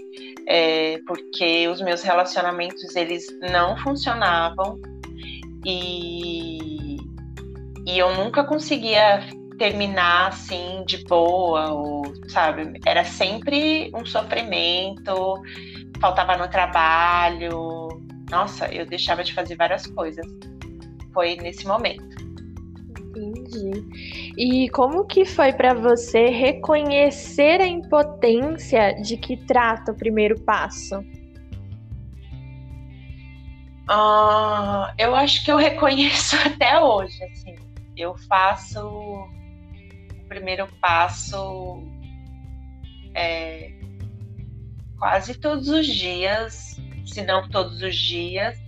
é, 0.47 1.01
porque 1.05 1.67
os 1.67 1.83
meus 1.83 2.03
relacionamentos 2.03 2.95
eles 2.95 3.27
não 3.51 3.77
funcionavam 3.79 4.81
e, 5.67 6.99
e 7.85 7.99
eu 7.99 8.15
nunca 8.15 8.45
conseguia 8.45 9.21
terminar 9.57 10.29
assim 10.29 10.85
de 10.87 11.05
boa, 11.05 11.73
ou 11.73 12.03
sabe? 12.29 12.81
Era 12.87 13.05
sempre 13.05 13.91
um 13.95 14.05
sofrimento, 14.05 15.43
faltava 16.01 16.37
no 16.37 16.49
trabalho. 16.49 17.89
Nossa, 18.31 18.73
eu 18.73 18.87
deixava 18.87 19.23
de 19.23 19.35
fazer 19.35 19.57
várias 19.57 19.87
coisas. 19.87 20.27
Foi 21.13 21.37
nesse 21.37 21.67
momento. 21.67 22.23
Entendi. 23.15 24.33
E 24.37 24.69
como 24.71 25.05
que 25.05 25.25
foi 25.25 25.53
para 25.53 25.75
você 25.75 26.29
reconhecer 26.29 27.61
a 27.61 27.67
impotência 27.67 28.95
de 29.03 29.17
que 29.17 29.37
trata 29.37 29.93
o 29.93 29.95
primeiro 29.95 30.41
passo? 30.41 30.99
Uh, 33.91 34.89
eu 34.97 35.15
acho 35.15 35.45
que 35.45 35.53
eu 35.53 35.57
reconheço 35.57 36.37
até 36.47 36.81
hoje, 36.81 37.23
assim. 37.25 37.55
Eu 37.95 38.17
faço 38.17 39.29
primeiro 40.33 40.67
passo 40.81 41.83
é, 43.15 43.71
quase 44.99 45.35
todos 45.35 45.69
os 45.69 45.87
dias, 45.87 46.81
se 47.05 47.21
não 47.23 47.51
todos 47.51 47.83
os 47.83 47.95
dias. 47.95 48.59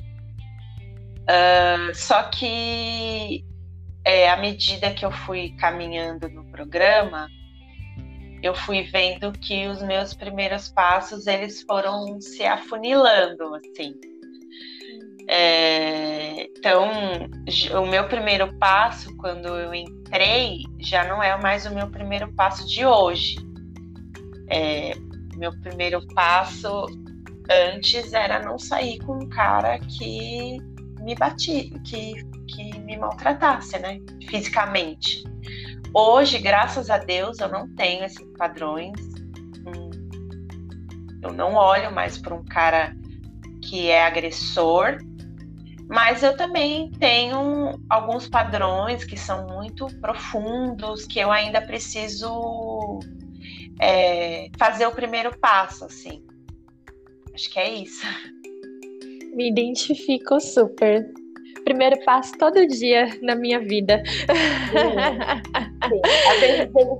Uh, 1.22 1.94
só 1.94 2.24
que 2.24 3.42
é, 4.04 4.28
à 4.28 4.36
medida 4.36 4.92
que 4.92 5.06
eu 5.06 5.10
fui 5.10 5.54
caminhando 5.58 6.28
no 6.28 6.44
programa, 6.50 7.30
eu 8.42 8.54
fui 8.54 8.82
vendo 8.82 9.32
que 9.32 9.66
os 9.66 9.82
meus 9.82 10.12
primeiros 10.12 10.68
passos 10.68 11.26
eles 11.26 11.62
foram 11.62 12.20
se 12.20 12.44
afunilando 12.44 13.54
assim. 13.54 13.94
É, 15.26 16.44
então, 16.56 16.90
o 17.82 17.86
meu 17.86 18.06
primeiro 18.08 18.52
passo 18.58 19.16
quando 19.16 19.48
eu 19.48 19.74
entrei 19.74 20.64
já 20.78 21.04
não 21.04 21.22
é 21.22 21.36
mais 21.40 21.66
o 21.66 21.74
meu 21.74 21.88
primeiro 21.90 22.32
passo 22.34 22.66
de 22.66 22.84
hoje. 22.84 23.36
É, 24.50 24.92
meu 25.36 25.50
primeiro 25.60 26.06
passo 26.14 26.86
antes 27.50 28.12
era 28.12 28.40
não 28.40 28.58
sair 28.58 28.98
com 29.00 29.14
um 29.14 29.28
cara 29.28 29.78
que 29.78 30.58
me 31.00 31.14
batia, 31.14 31.70
que 31.84 32.14
que 32.46 32.78
me 32.80 32.96
maltratasse, 32.96 33.78
né? 33.78 34.00
Fisicamente. 34.28 35.24
Hoje, 35.92 36.38
graças 36.38 36.90
a 36.90 36.98
Deus, 36.98 37.38
eu 37.38 37.48
não 37.48 37.68
tenho 37.74 38.04
esses 38.04 38.26
padrões. 38.36 38.98
Hum, 39.66 39.90
eu 41.22 41.32
não 41.32 41.54
olho 41.54 41.92
mais 41.92 42.18
para 42.18 42.34
um 42.34 42.44
cara 42.44 42.94
que 43.62 43.88
é 43.88 44.04
agressor, 44.04 44.98
mas 45.88 46.22
eu 46.22 46.36
também 46.36 46.90
tenho 46.92 47.78
alguns 47.88 48.28
padrões 48.28 49.04
que 49.04 49.16
são 49.16 49.46
muito 49.46 49.86
profundos, 50.00 51.06
que 51.06 51.18
eu 51.18 51.30
ainda 51.30 51.60
preciso 51.60 53.00
é, 53.80 54.48
fazer 54.58 54.86
o 54.86 54.92
primeiro 54.92 55.36
passo, 55.38 55.84
assim. 55.84 56.22
Acho 57.34 57.50
que 57.50 57.58
é 57.58 57.74
isso. 57.74 58.06
Me 59.34 59.50
identifico 59.50 60.40
super 60.40 61.04
primeiro 61.64 61.98
passo 62.04 62.36
todo 62.38 62.66
dia 62.66 63.18
na 63.22 63.34
minha 63.34 63.58
vida. 63.58 64.02
Sim, 64.06 64.94
sim. 65.88 66.00
Às, 66.30 66.40
vezes 66.40 66.74
ele, 66.74 66.98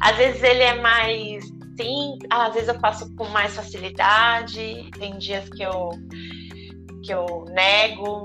às 0.00 0.16
vezes 0.16 0.42
ele 0.42 0.62
é 0.62 0.74
mais 0.74 1.44
sim, 1.80 2.18
às 2.30 2.54
vezes 2.54 2.68
eu 2.68 2.78
faço 2.78 3.14
com 3.16 3.24
mais 3.28 3.56
facilidade, 3.56 4.90
tem 4.98 5.18
dias 5.18 5.48
que 5.48 5.62
eu 5.62 5.90
que 7.02 7.12
eu 7.12 7.44
nego. 7.50 8.24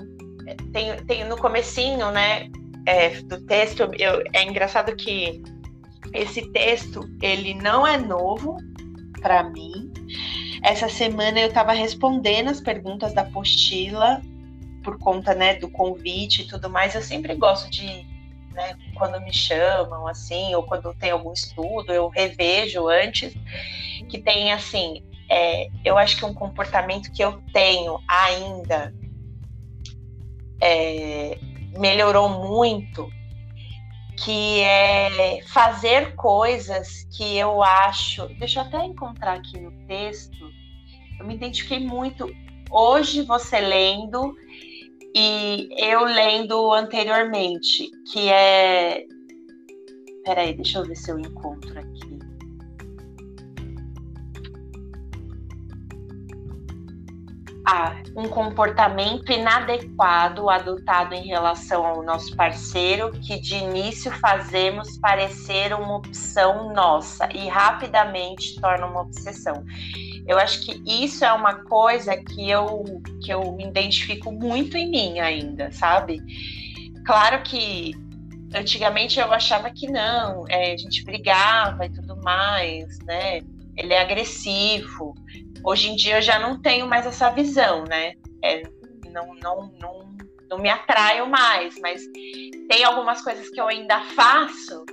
Tem, 0.71 0.95
tem 1.05 1.25
no 1.25 1.37
comecinho, 1.37 2.09
né, 2.11 2.49
é, 2.85 3.09
do 3.21 3.41
texto, 3.45 3.89
eu, 3.99 4.23
é 4.31 4.43
engraçado 4.43 4.95
que 4.95 5.43
esse 6.13 6.49
texto 6.53 7.01
ele 7.21 7.53
não 7.53 7.85
é 7.85 7.97
novo 7.97 8.55
para 9.21 9.43
mim. 9.43 9.91
Essa 10.63 10.87
semana 10.87 11.39
eu 11.39 11.49
estava 11.49 11.73
respondendo 11.73 12.49
as 12.49 12.61
perguntas 12.61 13.13
da 13.13 13.23
apostila 13.23 14.21
por 14.83 14.97
conta 14.99 15.35
né, 15.35 15.55
do 15.55 15.69
convite 15.69 16.43
e 16.43 16.47
tudo 16.47 16.69
mais, 16.69 16.95
eu 16.95 17.01
sempre 17.01 17.35
gosto 17.35 17.69
de, 17.69 18.05
né, 18.53 18.73
quando 18.95 19.19
me 19.19 19.33
chamam, 19.33 20.07
assim, 20.07 20.55
ou 20.55 20.63
quando 20.63 20.93
tem 20.93 21.11
algum 21.11 21.33
estudo, 21.33 21.91
eu 21.91 22.07
revejo 22.07 22.87
antes, 22.87 23.33
que 24.07 24.17
tem, 24.17 24.53
assim, 24.53 25.03
é, 25.29 25.67
eu 25.83 25.97
acho 25.97 26.17
que 26.17 26.25
um 26.25 26.33
comportamento 26.33 27.11
que 27.11 27.23
eu 27.23 27.41
tenho 27.51 27.99
ainda 28.07 28.93
é, 30.61 31.37
melhorou 31.77 32.29
muito, 32.29 33.09
que 34.23 34.61
é 34.61 35.41
fazer 35.47 36.15
coisas 36.15 37.07
que 37.15 37.37
eu 37.37 37.61
acho. 37.61 38.27
Deixa 38.39 38.61
eu 38.61 38.63
até 38.63 38.83
encontrar 38.83 39.33
aqui 39.33 39.59
no 39.59 39.71
texto. 39.85 40.51
Eu 41.19 41.25
me 41.25 41.35
identifiquei 41.35 41.79
muito 41.79 42.27
hoje 42.71 43.23
você 43.23 43.59
lendo 43.59 44.35
e 45.15 45.69
eu 45.77 46.03
lendo 46.05 46.71
anteriormente, 46.73 47.89
que 48.11 48.29
é. 48.29 49.05
Peraí, 50.23 50.53
deixa 50.53 50.79
eu 50.79 50.85
ver 50.85 50.95
se 50.95 51.11
eu 51.11 51.19
encontro 51.19 51.79
aqui. 51.79 51.96
A 57.67 57.97
um 58.15 58.30
comportamento 58.30 59.30
inadequado 59.30 60.49
adotado 60.49 61.13
em 61.13 61.27
relação 61.27 61.86
ao 61.86 62.01
nosso 62.01 62.34
parceiro, 62.34 63.12
que 63.12 63.38
de 63.38 63.56
início 63.56 64.10
fazemos 64.10 64.97
parecer 64.97 65.73
uma 65.73 65.97
opção 65.97 66.73
nossa 66.73 67.27
e 67.36 67.49
rapidamente 67.49 68.56
torna 68.62 68.88
uma 68.88 69.01
obsessão. 69.01 69.65
Eu 70.25 70.39
acho 70.39 70.62
que 70.62 70.82
isso 70.86 71.25
é 71.25 71.34
uma 71.34 71.56
coisa 71.56 72.15
que 72.15 72.49
eu, 72.49 72.86
que 73.21 73.34
eu 73.34 73.58
identifico 73.60 74.32
muito 74.32 74.77
em 74.77 74.89
mim 74.89 75.19
ainda, 75.19 75.69
sabe? 75.73 76.21
Claro 77.06 77.43
que 77.43 77.91
antigamente 78.56 79.19
eu 79.19 79.30
achava 79.34 79.69
que 79.71 79.91
não, 79.91 80.45
é, 80.47 80.71
a 80.71 80.77
gente 80.77 81.03
brigava 81.03 81.86
e 81.86 81.89
tudo 81.89 82.15
mais, 82.23 82.97
né? 82.99 83.41
Ele 83.75 83.93
é 83.93 84.01
agressivo, 84.01 85.13
Hoje 85.67 85.89
em 85.89 85.97
dia 85.97 86.19
eu 86.19 86.21
já 86.21 86.39
não 86.39 86.62
tenho 86.62 86.88
mais 86.88 87.06
essa 87.06 87.30
visão, 87.30 87.84
né? 87.84 88.13
É, 88.41 88.63
não, 89.12 89.36
não, 89.36 89.69
não, 89.82 90.17
não 90.49 90.58
me 90.60 90.69
atraio 90.69 91.27
mais, 91.27 91.77
mas 91.82 92.01
tem 92.69 92.86
algumas 92.86 93.21
coisas 93.21 93.49
que 93.49 93.60
eu 93.60 93.67
ainda 93.67 93.99
faço 94.15 94.86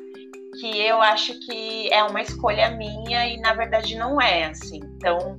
que 0.58 0.76
eu 0.80 1.00
acho 1.00 1.38
que 1.46 1.92
é 1.92 2.02
uma 2.02 2.20
escolha 2.22 2.72
minha 2.72 3.24
e 3.28 3.38
na 3.38 3.54
verdade 3.54 3.94
não 3.94 4.20
é 4.20 4.46
assim. 4.46 4.80
Então, 4.96 5.37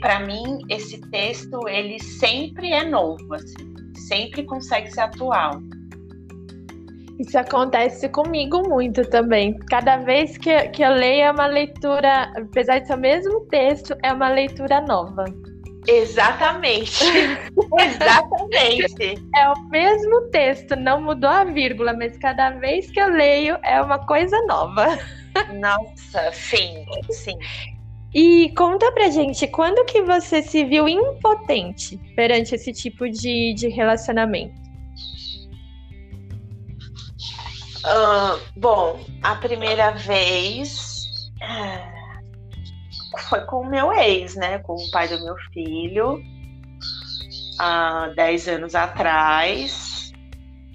para 0.00 0.20
mim 0.20 0.58
esse 0.70 0.98
texto 1.10 1.68
ele 1.68 2.00
sempre 2.00 2.72
é 2.72 2.82
novo, 2.82 3.34
assim, 3.34 3.74
sempre 4.08 4.42
consegue 4.44 4.90
ser 4.90 5.02
atual. 5.02 5.60
Isso 7.18 7.38
acontece 7.38 8.08
comigo 8.08 8.68
muito 8.68 9.08
também. 9.08 9.56
Cada 9.70 9.98
vez 9.98 10.36
que, 10.36 10.68
que 10.68 10.82
eu 10.82 10.90
leio 10.90 11.22
é 11.22 11.30
uma 11.30 11.46
leitura, 11.46 12.32
apesar 12.36 12.80
de 12.80 12.88
ser 12.88 12.94
o 12.94 12.98
mesmo 12.98 13.40
texto, 13.46 13.96
é 14.02 14.12
uma 14.12 14.28
leitura 14.28 14.80
nova. 14.80 15.24
Exatamente. 15.86 17.04
Exatamente. 17.78 19.22
É 19.36 19.48
o 19.48 19.68
mesmo 19.68 20.22
texto, 20.30 20.74
não 20.76 21.00
mudou 21.00 21.30
a 21.30 21.44
vírgula, 21.44 21.92
mas 21.92 22.16
cada 22.18 22.50
vez 22.50 22.90
que 22.90 23.00
eu 23.00 23.08
leio 23.10 23.58
é 23.62 23.80
uma 23.80 23.98
coisa 23.98 24.36
nova. 24.46 24.98
Nossa, 25.52 26.32
sim, 26.32 26.84
sim. 27.10 27.36
E 28.14 28.52
conta 28.56 28.90
pra 28.92 29.10
gente, 29.10 29.46
quando 29.48 29.84
que 29.84 30.00
você 30.02 30.40
se 30.40 30.64
viu 30.64 30.88
impotente 30.88 31.98
perante 32.14 32.54
esse 32.54 32.72
tipo 32.72 33.08
de, 33.08 33.52
de 33.54 33.68
relacionamento? 33.68 34.63
Bom, 38.56 39.04
a 39.22 39.34
primeira 39.34 39.90
vez 39.92 41.04
é, 41.42 41.94
foi 43.28 43.40
com 43.42 43.60
o 43.60 43.68
meu 43.68 43.92
ex, 43.92 44.34
né? 44.36 44.58
Com 44.60 44.74
o 44.74 44.90
pai 44.90 45.08
do 45.08 45.22
meu 45.22 45.36
filho. 45.52 46.22
Há 47.58 48.08
10 48.16 48.48
anos 48.48 48.74
atrás, 48.74 50.12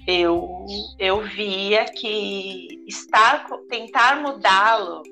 eu, 0.06 0.64
eu 0.98 1.22
via 1.22 1.84
que 1.84 2.68
estar, 2.86 3.46
tentar 3.68 4.16
mudá-lo 4.22 5.02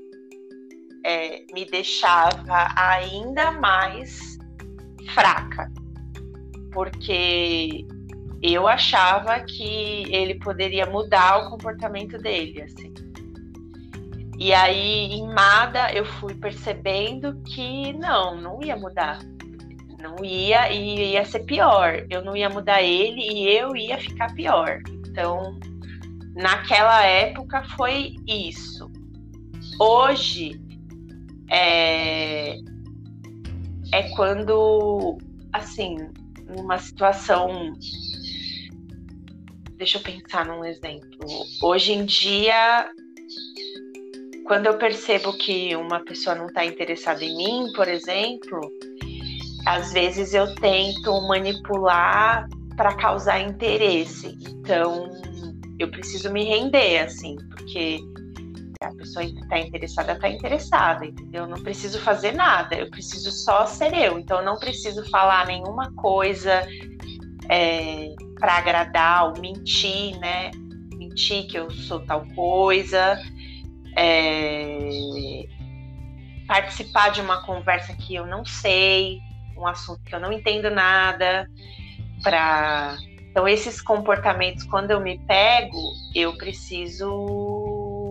é, 1.04 1.44
me 1.52 1.64
deixava 1.66 2.68
ainda 2.76 3.52
mais 3.52 4.38
fraca. 5.14 5.70
Porque 6.72 7.87
eu 8.42 8.68
achava 8.68 9.40
que 9.40 10.05
ele 10.14 10.35
poderia 10.37 10.87
mudar 10.87 11.38
o 11.38 11.51
comportamento 11.51 12.18
dele, 12.18 12.62
assim. 12.62 12.92
E 14.38 14.55
aí, 14.55 15.12
em 15.12 15.27
Mada, 15.27 15.92
eu 15.92 16.05
fui 16.05 16.33
percebendo 16.35 17.35
que 17.42 17.92
não, 17.94 18.40
não 18.40 18.62
ia 18.62 18.77
mudar. 18.77 19.18
Não 20.01 20.24
ia 20.24 20.70
e 20.72 21.14
ia 21.14 21.24
ser 21.24 21.40
pior. 21.40 22.07
Eu 22.09 22.24
não 22.24 22.37
ia 22.37 22.48
mudar 22.48 22.81
ele 22.81 23.20
e 23.20 23.48
eu 23.48 23.74
ia 23.74 23.98
ficar 23.98 24.33
pior. 24.35 24.81
Então, 25.09 25.59
naquela 26.37 27.05
época 27.05 27.64
foi 27.77 28.14
isso. 28.29 28.88
Hoje 29.81 30.61
é, 31.51 32.59
é 33.92 34.03
quando, 34.14 35.18
assim, 35.53 35.96
numa 36.46 36.79
situação 36.79 37.72
deixa 39.79 39.99
eu 39.99 40.03
pensar 40.03 40.45
num 40.45 40.64
exemplo. 40.64 41.27
Hoje 41.62 41.93
em 41.93 42.05
dia, 42.05 42.91
quando 44.45 44.67
eu 44.67 44.77
percebo 44.77 45.33
que 45.38 45.75
uma 45.77 46.01
pessoa 46.01 46.35
não 46.35 46.49
está 46.49 46.67
interessada 46.67 47.25
em 47.25 47.37
mim, 47.37 47.73
por 47.75 47.87
exemplo, 47.87 48.61
às 49.64 49.93
vezes 49.93 50.35
eu 50.35 50.53
tento 50.57 51.21
manipular 51.29 52.49
para 52.77 52.95
causar 52.97 53.41
interesse. 53.41 54.37
Então, 54.41 55.09
eu 55.79 55.88
preciso 55.91 56.33
me 56.33 56.45
render, 56.45 56.99
assim, 56.99 57.37
porque 57.51 57.99
a 58.83 58.93
pessoa 58.95 59.25
está 59.25 59.59
interessada, 59.59 60.12
está 60.12 60.29
interessada, 60.29 61.07
entendeu? 61.07 61.45
Eu 61.45 61.49
não 61.49 61.62
preciso 61.62 62.01
fazer 62.01 62.33
nada, 62.33 62.75
eu 62.77 62.91
preciso 62.91 63.31
só 63.31 63.64
ser 63.67 63.95
eu. 63.95 64.19
Então, 64.19 64.38
eu 64.38 64.45
não 64.45 64.57
preciso 64.57 65.09
falar 65.09 65.47
nenhuma 65.47 65.93
coisa. 65.95 66.67
É, 67.49 68.14
para 68.38 68.55
agradar 68.55 69.27
ou 69.27 69.40
mentir, 69.40 70.18
né? 70.18 70.51
Mentir 70.94 71.46
que 71.46 71.59
eu 71.59 71.70
sou 71.70 72.01
tal 72.01 72.27
coisa, 72.35 73.20
é... 73.96 75.44
participar 76.46 77.11
de 77.11 77.20
uma 77.20 77.44
conversa 77.44 77.94
que 77.94 78.14
eu 78.14 78.27
não 78.27 78.44
sei, 78.44 79.18
um 79.57 79.66
assunto 79.66 80.03
que 80.05 80.14
eu 80.14 80.20
não 80.20 80.33
entendo 80.33 80.70
nada, 80.70 81.48
para 82.22 82.96
então 83.31 83.46
esses 83.46 83.81
comportamentos 83.81 84.64
quando 84.64 84.90
eu 84.90 85.01
me 85.01 85.18
pego, 85.27 85.92
eu 86.14 86.37
preciso 86.37 88.09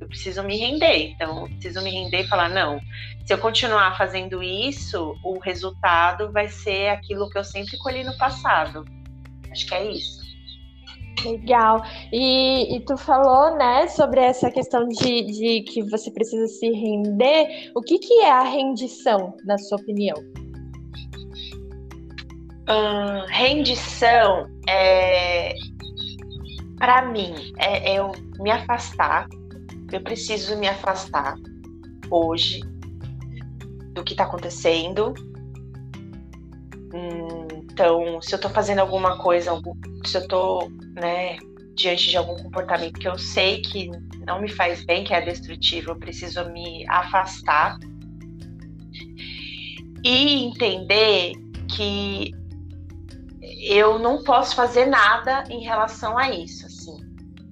eu 0.00 0.08
preciso 0.08 0.42
me 0.42 0.56
render. 0.56 1.10
Então, 1.10 1.42
eu 1.42 1.48
preciso 1.48 1.82
me 1.82 1.90
render 1.90 2.20
e 2.22 2.28
falar 2.28 2.48
não. 2.48 2.80
Se 3.26 3.32
eu 3.32 3.38
continuar 3.38 3.96
fazendo 3.96 4.42
isso, 4.42 5.18
o 5.24 5.38
resultado 5.38 6.30
vai 6.30 6.48
ser 6.48 6.88
aquilo 6.88 7.28
que 7.30 7.38
eu 7.38 7.44
sempre 7.44 7.76
colhi 7.78 8.04
no 8.04 8.16
passado. 8.16 8.84
Acho 9.54 9.66
que 9.68 9.74
é 9.74 9.92
isso. 9.92 10.24
Legal. 11.24 11.80
E, 12.12 12.76
e, 12.76 12.80
tu 12.80 12.96
falou, 12.96 13.56
né, 13.56 13.86
sobre 13.86 14.20
essa 14.20 14.50
questão 14.50 14.86
de, 14.88 15.22
de 15.22 15.62
que 15.62 15.82
você 15.88 16.10
precisa 16.10 16.48
se 16.48 16.68
render. 16.70 17.70
O 17.72 17.80
que, 17.80 18.00
que 18.00 18.14
é 18.20 18.32
a 18.32 18.42
rendição, 18.42 19.36
na 19.44 19.56
sua 19.56 19.78
opinião? 19.78 20.16
Hum, 22.68 23.26
rendição 23.28 24.48
é, 24.68 25.54
para 26.78 27.06
mim, 27.06 27.32
é 27.58 27.96
eu 27.96 28.10
me 28.40 28.50
afastar. 28.50 29.28
Eu 29.92 30.02
preciso 30.02 30.58
me 30.58 30.66
afastar 30.66 31.36
hoje 32.10 32.60
do 33.92 34.02
que 34.02 34.14
está 34.14 34.24
acontecendo. 34.24 35.14
Hum, 36.92 37.43
então, 37.74 38.22
se 38.22 38.32
eu 38.32 38.38
tô 38.38 38.48
fazendo 38.48 38.78
alguma 38.78 39.18
coisa, 39.18 39.50
se 40.06 40.16
eu 40.16 40.28
tô, 40.28 40.68
né, 40.94 41.36
diante 41.74 42.08
de 42.08 42.16
algum 42.16 42.40
comportamento 42.40 43.00
que 43.00 43.08
eu 43.08 43.18
sei 43.18 43.62
que 43.62 43.90
não 44.24 44.40
me 44.40 44.48
faz 44.48 44.84
bem, 44.84 45.02
que 45.02 45.12
é 45.12 45.20
destrutivo, 45.20 45.90
eu 45.90 45.96
preciso 45.96 46.48
me 46.52 46.88
afastar 46.88 47.76
e 50.04 50.44
entender 50.44 51.32
que 51.68 52.30
eu 53.60 53.98
não 53.98 54.22
posso 54.22 54.54
fazer 54.54 54.86
nada 54.86 55.42
em 55.50 55.64
relação 55.64 56.16
a 56.16 56.30
isso, 56.30 56.66
assim. 56.66 56.96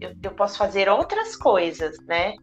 Eu, 0.01 0.15
eu 0.23 0.31
posso 0.31 0.57
fazer 0.57 0.89
outras 0.89 1.35
coisas, 1.35 1.97
né? 2.07 2.37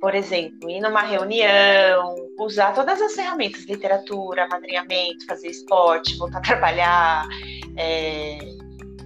Por 0.00 0.14
exemplo, 0.14 0.70
ir 0.70 0.80
numa 0.80 1.02
reunião, 1.02 2.14
usar 2.38 2.72
todas 2.72 3.00
as 3.02 3.12
ferramentas, 3.14 3.64
literatura, 3.64 4.44
amadrinhamento, 4.44 5.26
fazer 5.26 5.48
esporte, 5.48 6.16
voltar 6.16 6.38
a 6.38 6.40
trabalhar, 6.42 7.28
é, 7.76 8.38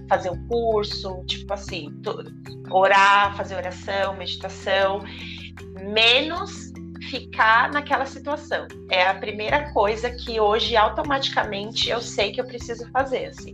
fazer 0.07 0.29
um 0.29 0.47
curso, 0.47 1.21
tipo 1.25 1.53
assim, 1.53 1.89
orar, 2.71 3.35
fazer 3.35 3.55
oração, 3.55 4.15
meditação, 4.15 5.01
menos 5.81 6.71
ficar 7.09 7.71
naquela 7.71 8.05
situação. 8.05 8.65
É 8.89 9.05
a 9.05 9.15
primeira 9.15 9.73
coisa 9.73 10.09
que 10.09 10.39
hoje 10.39 10.77
automaticamente 10.77 11.89
eu 11.89 12.01
sei 12.01 12.31
que 12.31 12.39
eu 12.39 12.45
preciso 12.45 12.89
fazer, 12.91 13.25
assim. 13.25 13.53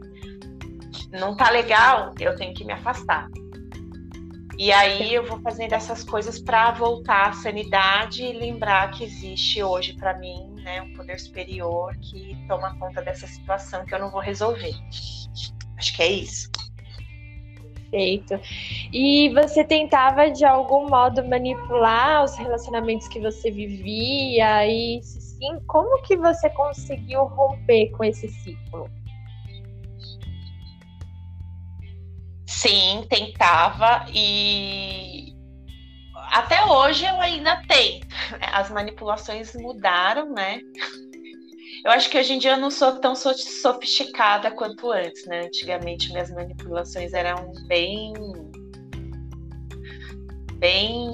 não 1.11 1.35
tá 1.35 1.49
legal, 1.49 2.13
eu 2.19 2.35
tenho 2.35 2.53
que 2.53 2.63
me 2.63 2.73
afastar. 2.73 3.27
E 4.61 4.71
aí 4.71 5.15
eu 5.15 5.25
vou 5.25 5.41
fazendo 5.41 5.73
essas 5.73 6.03
coisas 6.03 6.39
para 6.39 6.69
voltar 6.69 7.29
à 7.29 7.33
sanidade 7.33 8.23
e 8.23 8.31
lembrar 8.31 8.91
que 8.91 9.03
existe 9.03 9.63
hoje 9.63 9.93
para 9.93 10.15
mim, 10.19 10.53
né, 10.63 10.83
um 10.83 10.93
poder 10.93 11.19
superior 11.19 11.97
que 11.97 12.37
toma 12.47 12.77
conta 12.77 13.01
dessa 13.01 13.25
situação 13.25 13.83
que 13.87 13.95
eu 13.95 13.97
não 13.97 14.11
vou 14.11 14.21
resolver. 14.21 14.75
Acho 15.75 15.95
que 15.95 16.03
é 16.03 16.11
isso. 16.11 16.51
Perfeito. 17.89 18.39
E 18.93 19.29
você 19.33 19.63
tentava 19.63 20.29
de 20.29 20.45
algum 20.45 20.87
modo 20.87 21.27
manipular 21.27 22.23
os 22.23 22.35
relacionamentos 22.35 23.07
que 23.07 23.19
você 23.19 23.49
vivia 23.49 24.67
e 24.67 25.01
sim, 25.01 25.59
como 25.65 26.03
que 26.03 26.15
você 26.15 26.51
conseguiu 26.51 27.23
romper 27.23 27.89
com 27.93 28.03
esse 28.03 28.27
ciclo? 28.27 28.87
Sim, 32.61 33.07
tentava 33.09 34.05
e 34.13 35.33
até 36.31 36.63
hoje 36.63 37.03
eu 37.07 37.19
ainda 37.19 37.59
tento. 37.67 38.05
As 38.39 38.69
manipulações 38.69 39.55
mudaram, 39.55 40.31
né? 40.31 40.61
Eu 41.83 41.89
acho 41.89 42.07
que 42.07 42.19
hoje 42.19 42.33
em 42.33 42.37
dia 42.37 42.51
eu 42.51 42.59
não 42.59 42.69
sou 42.69 42.99
tão 42.99 43.15
sofisticada 43.15 44.51
quanto 44.51 44.91
antes, 44.91 45.25
né? 45.25 45.45
Antigamente 45.45 46.11
minhas 46.11 46.29
manipulações 46.29 47.13
eram 47.13 47.51
bem 47.67 48.13
bem 50.59 51.09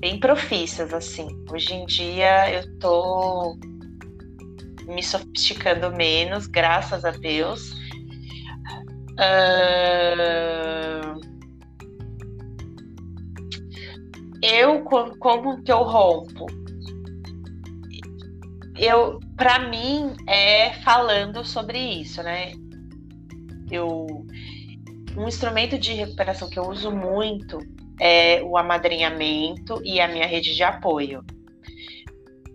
bem 0.00 0.20
profícias 0.20 0.92
assim. 0.92 1.28
Hoje 1.50 1.72
em 1.72 1.86
dia 1.86 2.52
eu 2.52 2.78
tô 2.78 3.56
me 4.84 5.02
sofisticando 5.02 5.90
menos, 5.92 6.46
graças 6.46 7.06
a 7.06 7.10
Deus. 7.10 7.77
Uh... 9.18 10.78
Eu, 14.40 14.84
como 14.84 15.62
que 15.62 15.72
eu 15.72 15.82
rompo? 15.82 16.46
Eu, 18.76 19.18
para 19.36 19.58
mim, 19.58 20.14
é 20.28 20.72
falando 20.84 21.44
sobre 21.44 21.78
isso, 21.78 22.22
né? 22.22 22.52
Eu, 23.70 24.06
um 25.16 25.26
instrumento 25.26 25.76
de 25.76 25.92
recuperação 25.92 26.48
que 26.48 26.58
eu 26.58 26.68
uso 26.68 26.92
muito 26.92 27.58
é 28.00 28.40
o 28.42 28.56
amadrinhamento 28.56 29.82
e 29.84 30.00
a 30.00 30.06
minha 30.06 30.26
rede 30.26 30.54
de 30.54 30.62
apoio. 30.62 31.24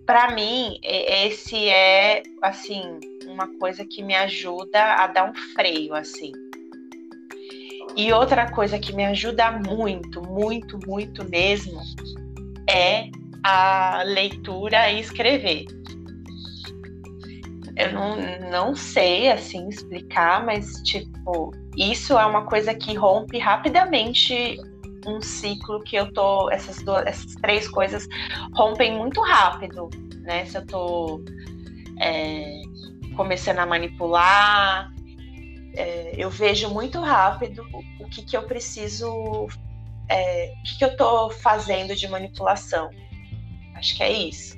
Para 0.06 0.32
mim, 0.32 0.80
esse 0.82 1.68
é 1.68 2.24
assim 2.42 3.00
uma 3.28 3.48
coisa 3.60 3.86
que 3.86 4.02
me 4.02 4.16
ajuda 4.16 4.96
a 4.96 5.08
dar 5.08 5.30
um 5.30 5.34
freio 5.54 5.94
assim 5.94 6.32
e 7.96 8.12
outra 8.12 8.52
coisa 8.52 8.80
que 8.80 8.94
me 8.94 9.06
ajuda 9.06 9.52
muito, 9.52 10.22
muito, 10.22 10.80
muito 10.88 11.24
mesmo 11.30 11.80
é 12.70 13.10
a 13.44 14.04
leitura 14.04 14.90
e 14.92 15.00
escrever. 15.00 15.66
Eu 17.76 17.92
não, 17.92 18.16
não 18.52 18.76
sei 18.76 19.32
assim 19.32 19.68
explicar, 19.68 20.46
mas 20.46 20.82
tipo, 20.84 21.52
isso 21.76 22.18
é 22.18 22.26
uma 22.26 22.46
coisa 22.46 22.74
que 22.74 22.94
rompe 22.94 23.40
rapidamente 23.40 24.58
um 25.06 25.22
ciclo 25.22 25.82
que 25.82 25.96
eu 25.96 26.12
tô. 26.14 26.50
Essas, 26.52 26.82
duas, 26.84 27.06
essas 27.06 27.36
três 27.36 27.68
coisas 27.68 28.08
rompem 28.54 28.96
muito 28.98 29.22
rápido, 29.22 29.90
né? 30.22 30.46
Se 30.46 30.58
eu 30.58 30.66
tô 30.66 31.24
é, 32.00 32.62
começando 33.16 33.60
a 33.60 33.66
manipular, 33.66 34.93
é, 35.76 36.14
eu 36.18 36.30
vejo 36.30 36.70
muito 36.70 37.00
rápido 37.00 37.66
o 38.00 38.10
que, 38.10 38.24
que 38.24 38.38
eu 38.38 38.44
preciso, 38.44 39.48
é, 40.10 40.54
o 40.60 40.64
que, 40.64 40.78
que 40.78 40.86
eu 40.86 40.90
estou 40.90 41.32
fazendo 41.32 41.96
de 41.96 42.08
manipulação. 42.08 42.90
Acho 43.76 43.98
que 43.98 44.04
é 44.04 44.12
isso. 44.12 44.58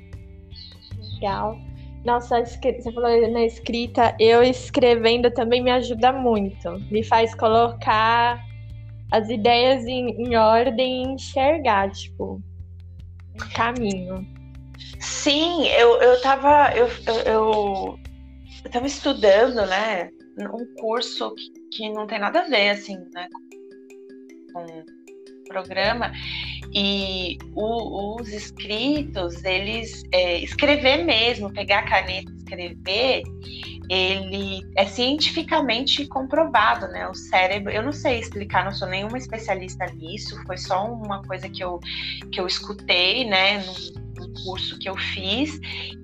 Legal. 1.13 1.57
Nossa, 2.03 2.45
você 2.45 2.91
falou 2.93 3.31
na 3.31 3.43
escrita, 3.43 4.15
eu 4.19 4.43
escrevendo 4.43 5.31
também 5.31 5.63
me 5.63 5.71
ajuda 5.71 6.11
muito. 6.11 6.79
Me 6.91 7.03
faz 7.03 7.33
colocar 7.33 8.39
as 9.11 9.29
ideias 9.29 9.85
em, 9.85 10.09
em 10.21 10.35
ordem 10.35 11.03
e 11.03 11.07
enxergar, 11.13 11.89
tipo, 11.89 12.39
um 13.33 13.49
caminho. 13.55 14.27
Sim, 14.99 15.67
eu, 15.67 15.99
eu 16.01 16.21
tava. 16.21 16.71
Eu, 16.75 16.87
eu, 17.07 17.15
eu, 17.21 17.99
eu 18.63 18.71
tava 18.71 18.85
estudando, 18.85 19.65
né? 19.65 20.09
Um 20.37 20.65
curso 20.75 21.33
que, 21.35 21.51
que 21.71 21.89
não 21.89 22.07
tem 22.07 22.19
nada 22.19 22.41
a 22.41 22.47
ver, 22.47 22.69
assim, 22.69 22.97
né, 23.13 23.27
com 24.53 24.65
programa. 25.47 26.11
E 26.73 27.37
o, 27.55 28.19
os 28.19 28.27
escritos, 28.29 29.43
eles 29.45 30.03
é, 30.11 30.39
escrever 30.39 31.05
mesmo, 31.05 31.53
pegar 31.53 31.79
a 31.79 31.89
caneta 31.89 32.29
e 32.31 32.35
escrever, 32.35 33.23
ele 33.89 34.61
é 34.75 34.85
cientificamente 34.85 36.05
comprovado, 36.07 36.87
né? 36.87 37.07
O 37.07 37.13
cérebro, 37.13 37.71
eu 37.71 37.83
não 37.83 37.93
sei 37.93 38.19
explicar, 38.19 38.65
não 38.65 38.71
sou 38.71 38.87
nenhuma 38.87 39.17
especialista 39.17 39.85
nisso, 39.93 40.41
foi 40.45 40.57
só 40.57 40.85
uma 40.85 41.21
coisa 41.23 41.47
que 41.47 41.63
eu, 41.63 41.79
que 42.31 42.41
eu 42.41 42.47
escutei, 42.47 43.25
né, 43.25 43.63
num 44.17 44.33
curso 44.43 44.77
que 44.79 44.89
eu 44.89 44.97
fiz, 44.97 45.59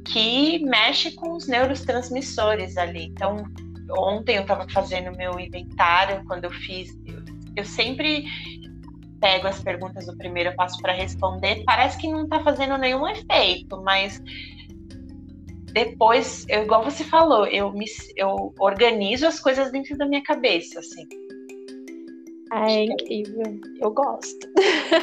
que 0.06 0.60
mexe 0.60 1.12
com 1.14 1.34
os 1.36 1.48
neurotransmissores 1.48 2.78
ali. 2.78 3.06
Então, 3.08 3.44
ontem 3.98 4.36
eu 4.38 4.42
estava 4.42 4.68
fazendo 4.70 5.16
meu 5.16 5.40
inventário, 5.40 6.24
quando 6.26 6.46
eu 6.46 6.52
fiz, 6.52 6.90
eu, 7.06 7.24
eu 7.58 7.66
sempre 7.66 8.26
pego 9.20 9.48
as 9.48 9.62
perguntas 9.62 10.08
do 10.08 10.18
primeiro 10.18 10.56
passo 10.56 10.82
para 10.82 10.94
responder, 10.94 11.64
parece 11.66 11.98
que 11.98 12.08
não 12.08 12.24
está 12.24 12.44
fazendo 12.44 12.78
nenhum 12.78 13.08
efeito, 13.08 13.82
mas 13.84 14.22
depois, 15.74 16.46
eu, 16.50 16.64
igual 16.64 16.84
você 16.84 17.04
falou, 17.04 17.46
eu 17.48 17.72
me 17.72 17.86
eu 18.18 18.54
organizo 18.60 19.26
as 19.26 19.40
coisas 19.40 19.72
dentro 19.72 19.98
da 19.98 20.06
minha 20.06 20.24
cabeça, 20.24 20.80
assim. 20.80 21.08
Ah, 22.54 22.70
é 22.70 22.84
incrível. 22.84 23.60
Eu 23.80 23.92
gosto. 23.92 24.46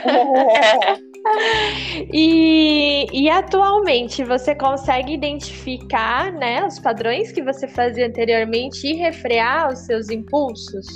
É. 0.05 1.01
e, 2.13 3.07
e 3.11 3.31
atualmente 3.31 4.23
você 4.23 4.55
consegue 4.55 5.15
identificar 5.15 6.31
né, 6.31 6.63
os 6.67 6.79
padrões 6.79 7.33
que 7.33 7.43
você 7.43 7.67
fazia 7.67 8.07
anteriormente 8.07 8.87
e 8.87 8.97
refrear 8.97 9.73
os 9.73 9.79
seus 9.79 10.11
impulsos? 10.11 10.87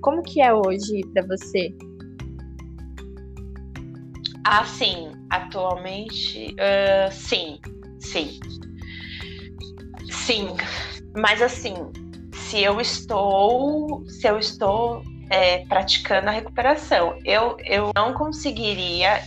Como 0.00 0.22
que 0.22 0.40
é 0.40 0.54
hoje 0.54 1.02
para 1.12 1.26
você? 1.26 1.74
Ah, 4.46 4.64
sim. 4.64 5.12
Atualmente, 5.28 6.54
uh, 6.54 7.12
sim, 7.12 7.58
sim. 8.00 8.40
Sim. 10.10 10.48
Mas 11.14 11.42
assim, 11.42 11.74
se 12.32 12.62
eu 12.62 12.80
estou, 12.80 14.02
se 14.06 14.26
eu 14.26 14.38
estou 14.38 15.02
é, 15.30 15.64
praticando 15.66 16.28
a 16.28 16.32
recuperação. 16.32 17.18
Eu, 17.24 17.56
eu 17.64 17.90
não 17.94 18.14
conseguiria 18.14 19.22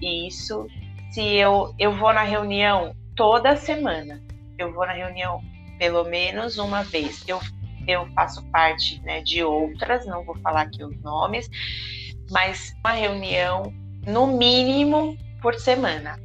isso 0.00 0.66
se 1.10 1.22
eu, 1.36 1.74
eu 1.78 1.92
vou 1.92 2.12
na 2.12 2.22
reunião 2.22 2.94
toda 3.14 3.56
semana. 3.56 4.22
Eu 4.58 4.72
vou 4.72 4.86
na 4.86 4.92
reunião 4.92 5.40
pelo 5.78 6.04
menos 6.04 6.58
uma 6.58 6.82
vez. 6.82 7.24
Eu, 7.26 7.40
eu 7.86 8.06
faço 8.14 8.44
parte 8.50 9.00
né, 9.02 9.20
de 9.22 9.42
outras, 9.42 10.06
não 10.06 10.24
vou 10.24 10.36
falar 10.38 10.62
aqui 10.62 10.84
os 10.84 11.00
nomes, 11.02 11.48
mas 12.30 12.74
uma 12.84 12.92
reunião 12.92 13.72
no 14.06 14.26
mínimo 14.26 15.16
por 15.40 15.54
semana. 15.54 16.18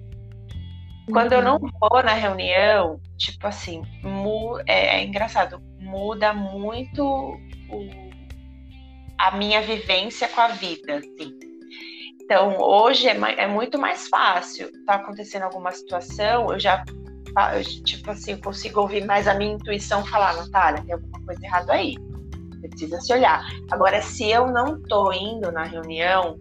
Quando 1.11 1.33
eu 1.33 1.41
não 1.41 1.57
uhum. 1.57 1.69
vou 1.79 2.03
na 2.03 2.13
reunião, 2.13 2.99
tipo 3.17 3.45
assim, 3.45 3.81
é, 4.65 4.97
é 4.97 5.03
engraçado, 5.03 5.61
muda 5.79 6.33
muito 6.33 7.03
o, 7.03 8.00
a 9.21 9.37
minha 9.37 9.61
vivência 9.61 10.27
com 10.27 10.41
a 10.41 10.47
vida, 10.47 10.95
assim. 10.95 11.37
Então, 12.23 12.59
hoje 12.59 13.07
é, 13.07 13.15
é 13.37 13.47
muito 13.47 13.77
mais 13.77 14.07
fácil. 14.07 14.71
Tá 14.85 14.95
acontecendo 14.95 15.43
alguma 15.43 15.71
situação, 15.71 16.51
eu 16.51 16.59
já, 16.59 16.83
eu, 17.53 17.83
tipo 17.83 18.09
assim, 18.09 18.35
consigo 18.37 18.81
ouvir 18.81 19.05
mais 19.05 19.27
a 19.27 19.35
minha 19.35 19.53
intuição 19.53 20.03
falar, 20.05 20.35
Natália, 20.35 20.83
tem 20.83 20.93
alguma 20.93 21.21
coisa 21.23 21.45
errada 21.45 21.73
aí. 21.73 21.95
Precisa 22.61 22.99
se 22.99 23.13
olhar. 23.13 23.45
Agora, 23.71 24.01
se 24.01 24.27
eu 24.27 24.47
não 24.47 24.81
tô 24.81 25.11
indo 25.11 25.51
na 25.51 25.63
reunião, 25.63 26.37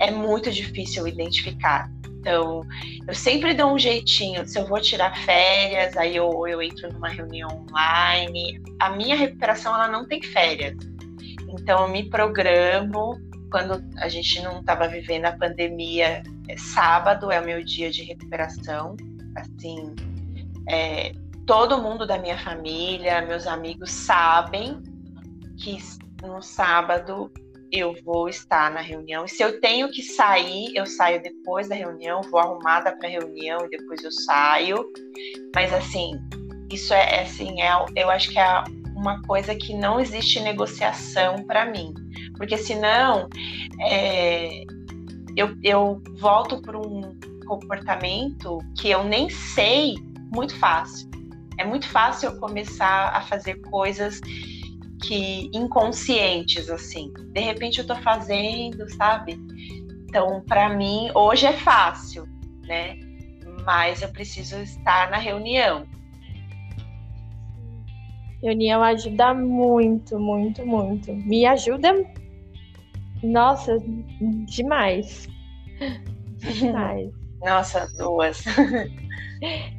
é 0.00 0.12
muito 0.12 0.50
difícil 0.50 1.08
identificar. 1.08 1.90
Então, 2.20 2.62
eu 3.08 3.14
sempre 3.14 3.54
dou 3.54 3.72
um 3.72 3.78
jeitinho. 3.78 4.46
Se 4.46 4.58
eu 4.58 4.66
vou 4.66 4.80
tirar 4.80 5.16
férias, 5.24 5.96
aí 5.96 6.14
eu, 6.14 6.46
eu 6.46 6.60
entro 6.60 6.92
numa 6.92 7.08
reunião 7.08 7.48
online. 7.48 8.62
A 8.78 8.90
minha 8.90 9.16
recuperação, 9.16 9.74
ela 9.74 9.88
não 9.88 10.06
tem 10.06 10.22
férias. 10.22 10.76
Então, 11.52 11.82
eu 11.82 11.88
me 11.88 12.08
programo. 12.08 13.18
Quando 13.50 13.82
a 13.98 14.08
gente 14.08 14.40
não 14.42 14.60
estava 14.60 14.86
vivendo 14.86 15.24
a 15.24 15.32
pandemia, 15.32 16.22
é, 16.48 16.56
sábado 16.56 17.32
é 17.32 17.40
o 17.40 17.44
meu 17.44 17.64
dia 17.64 17.90
de 17.90 18.04
recuperação. 18.04 18.96
Assim, 19.36 19.94
é, 20.68 21.12
todo 21.46 21.82
mundo 21.82 22.06
da 22.06 22.16
minha 22.16 22.38
família, 22.38 23.22
meus 23.22 23.46
amigos 23.46 23.90
sabem 23.90 24.80
que 25.58 25.78
no 26.22 26.40
sábado 26.40 27.30
eu 27.72 27.94
vou 28.04 28.28
estar 28.28 28.70
na 28.70 28.80
reunião. 28.80 29.24
E 29.24 29.28
se 29.28 29.42
eu 29.42 29.60
tenho 29.60 29.90
que 29.90 30.02
sair, 30.02 30.72
eu 30.74 30.86
saio 30.86 31.22
depois 31.22 31.68
da 31.68 31.74
reunião, 31.74 32.20
vou 32.22 32.40
arrumada 32.40 32.92
para 32.96 33.08
a 33.08 33.10
reunião 33.10 33.64
e 33.64 33.70
depois 33.70 34.02
eu 34.02 34.10
saio. 34.10 34.84
Mas 35.54 35.72
assim, 35.72 36.12
isso 36.70 36.92
é, 36.92 37.16
é 37.16 37.22
assim, 37.22 37.60
é, 37.62 37.70
eu 37.96 38.10
acho 38.10 38.30
que 38.30 38.38
é 38.38 38.64
uma 39.00 39.22
coisa 39.22 39.54
que 39.54 39.74
não 39.74 39.98
existe 39.98 40.38
negociação 40.40 41.42
para 41.46 41.64
mim, 41.64 41.94
porque 42.36 42.58
senão 42.58 43.28
é, 43.80 44.62
eu, 45.34 45.56
eu 45.62 46.02
volto 46.18 46.60
para 46.60 46.78
um 46.78 47.18
comportamento 47.46 48.58
que 48.78 48.90
eu 48.90 49.02
nem 49.02 49.30
sei 49.30 49.94
muito 50.32 50.54
fácil. 50.56 51.08
É 51.58 51.64
muito 51.64 51.88
fácil 51.88 52.30
eu 52.30 52.38
começar 52.38 53.08
a 53.08 53.22
fazer 53.22 53.60
coisas 53.62 54.20
que 55.02 55.50
inconscientes 55.54 56.68
assim. 56.68 57.12
De 57.32 57.40
repente 57.40 57.78
eu 57.78 57.86
tô 57.86 57.96
fazendo, 57.96 58.88
sabe? 58.94 59.38
Então, 60.08 60.42
para 60.46 60.68
mim, 60.68 61.10
hoje 61.14 61.46
é 61.46 61.52
fácil, 61.52 62.26
né? 62.66 62.96
Mas 63.64 64.02
eu 64.02 64.08
preciso 64.10 64.56
estar 64.60 65.10
na 65.10 65.16
reunião. 65.16 65.86
Reunião 68.42 68.82
ajuda 68.82 69.34
muito, 69.34 70.18
muito, 70.18 70.66
muito. 70.66 71.12
Me 71.12 71.44
ajuda, 71.46 72.04
nossa, 73.22 73.78
demais. 74.46 75.28
Demais. 76.38 77.10
Nossa, 77.40 77.88
duas. 77.96 78.44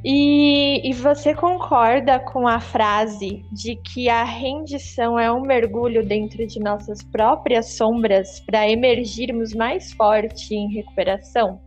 E, 0.04 0.90
e 0.90 0.92
você 0.92 1.34
concorda 1.34 2.18
com 2.18 2.48
a 2.48 2.58
frase 2.58 3.44
de 3.52 3.76
que 3.76 4.08
a 4.08 4.24
rendição 4.24 5.16
é 5.16 5.30
um 5.30 5.42
mergulho 5.42 6.04
dentro 6.04 6.44
de 6.44 6.58
nossas 6.58 7.00
próprias 7.04 7.76
sombras 7.76 8.40
para 8.40 8.68
emergirmos 8.68 9.54
mais 9.54 9.92
forte 9.92 10.52
em 10.52 10.74
recuperação? 10.74 11.60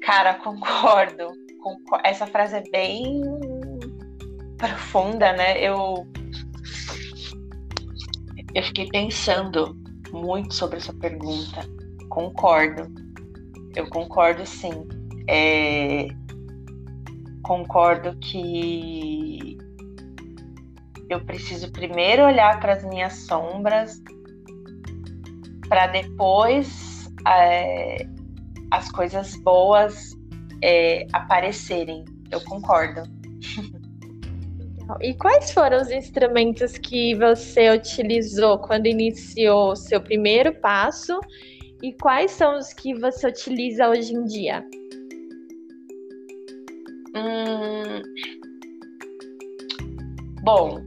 Cara, 0.00 0.34
concordo. 0.34 1.32
Essa 2.04 2.26
frase 2.26 2.56
é 2.56 2.62
bem 2.70 3.20
profunda, 4.56 5.32
né? 5.32 5.60
Eu 5.60 6.06
eu 8.54 8.62
fiquei 8.62 8.88
pensando 8.88 9.76
muito 10.12 10.54
sobre 10.54 10.78
essa 10.78 10.92
pergunta. 10.94 11.60
Concordo 12.08 13.06
eu 13.76 13.86
concordo 13.90 14.44
sim. 14.46 14.88
É, 15.28 16.08
concordo 17.42 18.16
que 18.18 19.58
eu 21.10 21.24
preciso 21.26 21.70
primeiro 21.70 22.24
olhar 22.24 22.58
para 22.58 22.72
as 22.72 22.84
minhas 22.84 23.12
sombras 23.26 24.02
para 25.68 25.88
depois 25.88 27.12
é, 27.28 28.08
as 28.70 28.90
coisas 28.90 29.36
boas 29.42 30.16
é, 30.62 31.06
aparecerem. 31.12 32.04
Eu 32.30 32.40
concordo. 32.44 33.02
E 35.00 35.14
quais 35.14 35.50
foram 35.50 35.80
os 35.82 35.90
instrumentos 35.90 36.78
que 36.78 37.14
você 37.14 37.70
utilizou 37.70 38.58
quando 38.58 38.86
iniciou 38.86 39.72
o 39.72 39.76
seu 39.76 40.00
primeiro 40.00 40.54
passo 40.60 41.18
e 41.82 41.92
quais 41.92 42.30
são 42.30 42.56
os 42.56 42.72
que 42.72 42.94
você 42.94 43.28
utiliza 43.28 43.88
hoje 43.88 44.14
em 44.14 44.24
dia? 44.24 44.64
Hum... 47.16 48.02
Bom, 50.42 50.80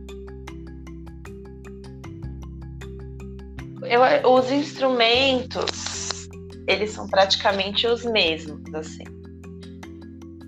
eu, 3.83 4.31
os 4.31 4.49
instrumentos 4.49 6.29
eles 6.67 6.91
são 6.91 7.07
praticamente 7.07 7.87
os 7.87 8.05
mesmos, 8.05 8.61
assim. 8.73 9.03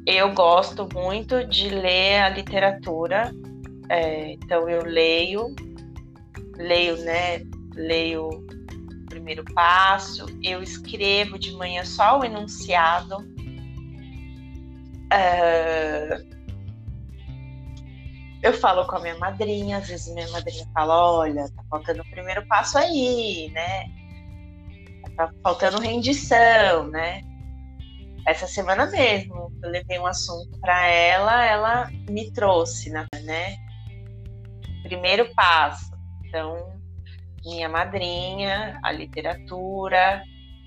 Eu 0.05 0.33
gosto 0.33 0.87
muito 0.93 1.43
de 1.45 1.69
ler 1.69 2.19
a 2.19 2.29
literatura, 2.29 3.31
é, 3.91 4.31
então 4.31 4.69
eu 4.69 4.85
leio, 4.85 5.53
leio, 6.55 6.95
né? 7.03 7.41
Leio 7.75 8.29
primeiro 9.09 9.43
passo, 9.53 10.25
eu 10.41 10.63
escrevo 10.63 11.37
de 11.37 11.51
manhã 11.51 11.83
só 11.83 12.19
o 12.19 12.23
enunciado. 12.23 13.17
Uh, 15.11 16.25
eu 18.41 18.53
falo 18.53 18.87
com 18.87 18.95
a 18.95 19.01
minha 19.01 19.17
madrinha, 19.17 19.79
às 19.79 19.89
vezes 19.89 20.13
minha 20.13 20.29
madrinha 20.29 20.65
fala, 20.73 21.11
olha, 21.11 21.49
tá 21.49 21.63
faltando 21.69 22.01
o 22.01 22.09
primeiro 22.09 22.47
passo 22.47 22.77
aí, 22.77 23.51
né? 23.53 23.87
Tá 25.17 25.29
faltando 25.43 25.81
rendição, 25.81 26.87
né? 26.87 27.21
Essa 28.25 28.47
semana 28.47 28.85
mesmo, 28.85 29.51
eu 29.61 29.69
levei 29.69 29.99
um 29.99 30.05
assunto 30.05 30.57
para 30.61 30.87
ela, 30.87 31.45
ela 31.45 31.91
me 32.09 32.31
trouxe, 32.31 32.89
né? 32.89 33.05
Primeiro 34.91 35.33
passo. 35.33 35.89
Então, 36.25 36.77
minha 37.45 37.69
madrinha, 37.69 38.77
a 38.83 38.91
literatura, 38.91 40.21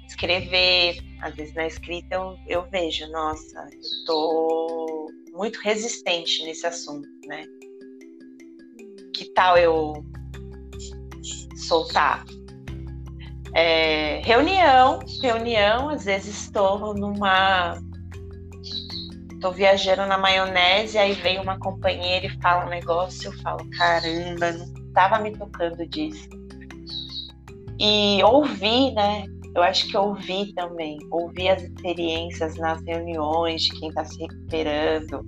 escrever. 0.08 0.96
Às 1.20 1.34
vezes 1.34 1.54
na 1.54 1.66
escrita 1.66 2.14
eu, 2.14 2.38
eu 2.46 2.62
vejo, 2.70 3.06
nossa, 3.12 3.68
eu 3.70 4.04
tô 4.06 5.10
muito 5.34 5.58
resistente 5.58 6.42
nesse 6.42 6.66
assunto, 6.66 7.06
né? 7.26 7.44
Que 9.14 9.26
tal 9.34 9.58
eu 9.58 9.92
soltar? 11.68 12.24
É, 13.54 14.22
reunião, 14.24 15.00
reunião, 15.20 15.90
às 15.90 16.06
vezes 16.06 16.44
estou 16.44 16.94
numa. 16.94 17.78
Estou 19.44 19.52
viajando 19.52 20.07
na 20.07 20.16
maionese, 20.16 20.96
aí 20.96 21.12
vem 21.12 21.38
uma 21.38 21.59
companheira 21.59 22.24
e 22.24 22.40
fala 22.40 22.64
um 22.64 22.70
negócio, 22.70 23.28
eu 23.28 23.33
falo, 23.42 23.59
caramba, 23.76 24.52
não 24.52 24.87
estava 24.87 25.18
me 25.18 25.37
tocando 25.37 25.87
disso 25.87 26.26
e 27.78 28.22
ouvir, 28.24 28.92
né? 28.94 29.26
Eu 29.54 29.62
acho 29.62 29.87
que 29.88 29.98
ouvir 29.98 30.54
também, 30.54 30.96
ouvir 31.11 31.50
as 31.50 31.62
experiências 31.62 32.57
nas 32.57 32.83
reuniões 32.87 33.64
de 33.64 33.78
quem 33.78 33.90
está 33.90 34.02
se 34.07 34.18
recuperando. 34.18 35.26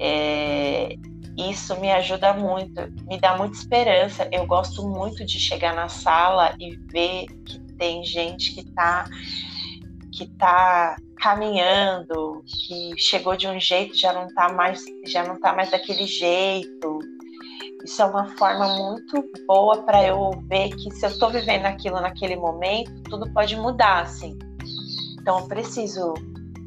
É, 0.00 0.96
isso 1.38 1.78
me 1.78 1.92
ajuda 1.92 2.32
muito, 2.32 2.92
me 3.08 3.20
dá 3.20 3.36
muita 3.36 3.56
esperança. 3.56 4.28
Eu 4.32 4.48
gosto 4.48 4.84
muito 4.84 5.24
de 5.24 5.38
chegar 5.38 5.76
na 5.76 5.88
sala 5.88 6.56
e 6.58 6.74
ver 6.90 7.26
que 7.44 7.60
tem 7.78 8.02
gente 8.02 8.52
que 8.52 8.62
está 8.62 9.04
que 10.12 10.26
tá 10.38 10.96
caminhando, 11.16 12.42
que 12.46 12.92
chegou 12.96 13.36
de 13.36 13.46
um 13.46 13.58
jeito, 13.58 13.96
já 13.96 14.12
não 14.12 14.26
está 14.26 14.52
mais, 14.52 14.84
já 15.06 15.24
não 15.24 15.38
tá 15.40 15.54
mais 15.54 15.70
daquele 15.70 16.06
jeito, 16.06 16.98
isso 17.86 18.02
é 18.02 18.04
uma 18.04 18.26
forma 18.36 18.66
muito 18.76 19.24
boa 19.46 19.82
para 19.84 20.04
eu 20.04 20.32
ver 20.48 20.70
que 20.70 20.90
se 20.90 21.06
eu 21.06 21.10
estou 21.10 21.30
vivendo 21.30 21.66
aquilo 21.66 22.00
naquele 22.00 22.34
momento, 22.34 22.92
tudo 23.04 23.32
pode 23.32 23.54
mudar, 23.54 24.02
assim. 24.02 24.36
Então 25.20 25.38
eu 25.38 25.46
preciso 25.46 26.14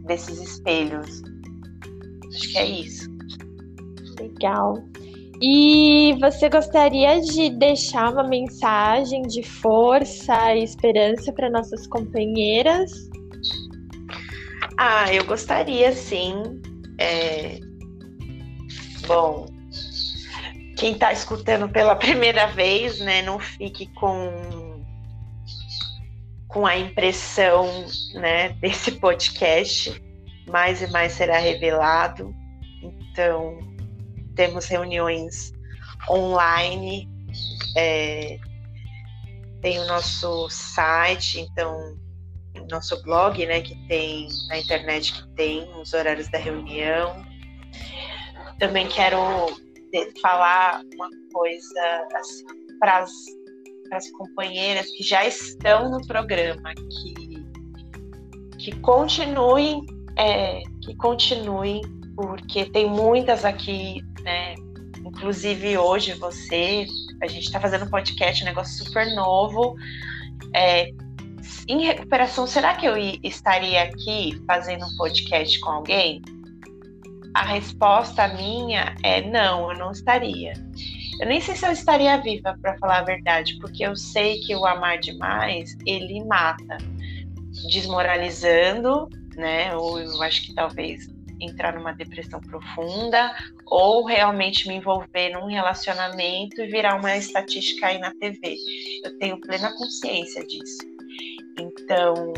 desses 0.05 0.39
espelhos. 0.39 1.21
Acho 2.33 2.51
que 2.53 2.57
é 2.57 2.65
isso. 2.65 3.09
Legal. 4.17 4.81
E 5.41 6.15
você 6.21 6.47
gostaria 6.47 7.19
de 7.19 7.49
deixar 7.49 8.13
uma 8.13 8.23
mensagem 8.23 9.21
de 9.23 9.43
força 9.43 10.55
e 10.55 10.63
esperança 10.63 11.33
para 11.33 11.49
nossas 11.49 11.85
companheiras? 11.87 13.08
Ah, 14.81 15.13
eu 15.13 15.25
gostaria 15.25 15.91
sim. 15.91 16.61
É... 16.97 17.59
Bom, 19.05 19.45
quem 20.77 20.93
está 20.93 21.11
escutando 21.11 21.67
pela 21.67 21.97
primeira 21.99 22.47
vez, 22.47 22.97
né, 23.01 23.21
não 23.21 23.37
fique 23.39 23.87
com 23.95 24.79
com 26.47 26.65
a 26.65 26.77
impressão, 26.77 27.67
né, 28.13 28.53
desse 28.61 28.93
podcast. 28.93 30.01
Mais 30.49 30.81
e 30.81 30.87
mais 30.87 31.11
será 31.11 31.39
revelado. 31.39 32.33
Então, 32.81 33.59
temos 34.33 34.65
reuniões 34.65 35.51
online. 36.09 37.05
É, 37.75 38.37
tem 39.61 39.77
o 39.77 39.87
nosso 39.87 40.49
site, 40.49 41.41
então 41.41 41.99
nosso 42.69 43.01
blog, 43.03 43.45
né, 43.45 43.61
que 43.61 43.75
tem 43.87 44.27
na 44.47 44.57
internet 44.57 45.13
que 45.13 45.27
tem 45.35 45.67
os 45.81 45.93
horários 45.93 46.29
da 46.29 46.37
reunião. 46.37 47.25
Também 48.59 48.87
quero 48.87 49.17
falar 50.21 50.81
uma 50.93 51.09
coisa 51.33 52.07
assim, 52.15 52.45
para 52.79 53.05
as 53.91 54.11
companheiras 54.11 54.85
que 54.91 55.03
já 55.03 55.25
estão 55.25 55.89
no 55.89 56.05
programa, 56.05 56.73
que, 56.73 57.45
que 58.57 58.79
continuem, 58.81 59.85
é, 60.17 60.61
que 60.83 60.95
continuem, 60.95 61.81
porque 62.15 62.65
tem 62.65 62.89
muitas 62.89 63.45
aqui, 63.45 64.01
né, 64.21 64.55
inclusive 65.05 65.77
hoje 65.77 66.13
você, 66.13 66.85
a 67.21 67.27
gente 67.27 67.45
está 67.45 67.59
fazendo 67.59 67.85
um 67.85 67.89
podcast, 67.89 68.43
um 68.43 68.45
negócio 68.45 68.85
super 68.85 69.13
novo. 69.15 69.75
É, 70.53 70.91
em 71.69 71.85
recuperação, 71.85 72.47
será 72.47 72.73
que 72.73 72.87
eu 72.87 72.97
estaria 72.97 73.83
aqui 73.83 74.41
fazendo 74.47 74.83
um 74.85 74.97
podcast 74.97 75.59
com 75.59 75.69
alguém? 75.69 76.19
A 77.35 77.45
resposta 77.45 78.27
minha 78.29 78.95
é 79.03 79.21
não, 79.21 79.71
eu 79.71 79.77
não 79.77 79.91
estaria. 79.91 80.53
Eu 81.21 81.27
nem 81.27 81.39
sei 81.39 81.55
se 81.55 81.67
eu 81.67 81.71
estaria 81.71 82.17
viva, 82.17 82.57
para 82.59 82.75
falar 82.79 82.99
a 82.99 83.03
verdade, 83.03 83.59
porque 83.59 83.85
eu 83.85 83.95
sei 83.95 84.39
que 84.39 84.55
o 84.55 84.65
amar 84.65 84.97
demais, 84.97 85.77
ele 85.85 86.23
mata, 86.25 86.77
desmoralizando, 87.69 89.07
né? 89.35 89.75
Ou 89.75 89.99
eu 89.99 90.23
acho 90.23 90.47
que 90.47 90.55
talvez 90.55 91.07
entrar 91.39 91.75
numa 91.75 91.91
depressão 91.91 92.39
profunda, 92.41 93.31
ou 93.67 94.05
realmente 94.05 94.67
me 94.67 94.73
envolver 94.73 95.29
num 95.29 95.45
relacionamento 95.45 96.61
e 96.61 96.67
virar 96.67 96.95
uma 96.95 97.15
estatística 97.15 97.85
aí 97.85 97.99
na 97.99 98.11
TV. 98.15 98.57
Eu 99.05 99.19
tenho 99.19 99.39
plena 99.39 99.71
consciência 99.77 100.43
disso. 100.47 100.98
Então, 101.59 102.33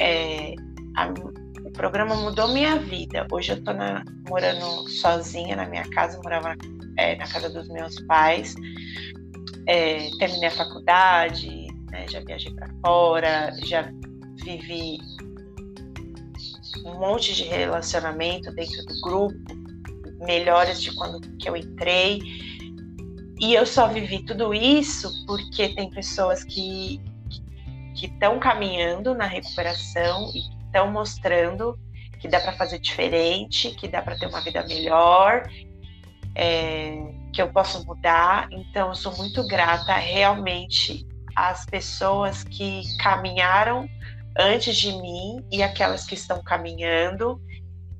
é, 0.00 0.54
a, 0.96 1.12
o 1.64 1.70
programa 1.72 2.14
mudou 2.14 2.48
minha 2.48 2.78
vida. 2.78 3.26
Hoje 3.30 3.52
eu 3.52 3.74
na, 3.74 4.04
morando 4.28 4.88
sozinha 4.88 5.56
na 5.56 5.66
minha 5.66 5.88
casa, 5.90 6.20
morava 6.22 6.54
é, 6.96 7.16
na 7.16 7.26
casa 7.26 7.50
dos 7.50 7.68
meus 7.68 8.00
pais. 8.02 8.54
É, 9.66 10.08
terminei 10.18 10.48
a 10.48 10.52
faculdade, 10.52 11.66
né, 11.90 12.06
já 12.08 12.20
viajei 12.20 12.54
para 12.54 12.68
fora, 12.80 13.52
já 13.64 13.90
vivi 14.44 14.98
um 16.84 17.00
monte 17.00 17.34
de 17.34 17.42
relacionamento 17.42 18.52
dentro 18.52 18.84
do 18.86 19.00
grupo, 19.00 19.36
melhores 20.20 20.80
de 20.80 20.94
quando 20.94 21.20
que 21.38 21.48
eu 21.48 21.56
entrei. 21.56 22.20
E 23.40 23.54
eu 23.54 23.66
só 23.66 23.88
vivi 23.88 24.24
tudo 24.24 24.54
isso 24.54 25.10
porque 25.26 25.74
tem 25.74 25.90
pessoas 25.90 26.44
que 26.44 27.00
que 27.96 28.06
estão 28.06 28.38
caminhando 28.38 29.14
na 29.14 29.26
recuperação 29.26 30.30
e 30.34 30.40
estão 30.66 30.90
mostrando 30.90 31.78
que 32.20 32.28
dá 32.28 32.40
para 32.40 32.52
fazer 32.52 32.78
diferente, 32.78 33.70
que 33.70 33.88
dá 33.88 34.02
para 34.02 34.16
ter 34.16 34.26
uma 34.26 34.40
vida 34.40 34.64
melhor, 34.66 35.48
é, 36.34 36.98
que 37.32 37.40
eu 37.40 37.52
posso 37.52 37.84
mudar. 37.86 38.48
Então, 38.50 38.88
eu 38.88 38.94
sou 38.94 39.16
muito 39.16 39.46
grata 39.46 39.94
realmente 39.94 41.06
às 41.34 41.66
pessoas 41.66 42.44
que 42.44 42.82
caminharam 42.98 43.88
antes 44.38 44.76
de 44.76 44.92
mim 44.92 45.44
e 45.50 45.62
aquelas 45.62 46.06
que 46.06 46.14
estão 46.14 46.42
caminhando. 46.42 47.40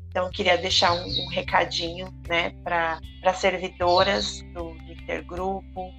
Então, 0.08 0.30
queria 0.30 0.56
deixar 0.56 0.92
um, 0.92 1.04
um 1.04 1.28
recadinho 1.28 2.08
né, 2.28 2.50
para 2.62 3.00
servidoras 3.34 4.42
do, 4.54 4.74
intergrupo. 5.06 5.92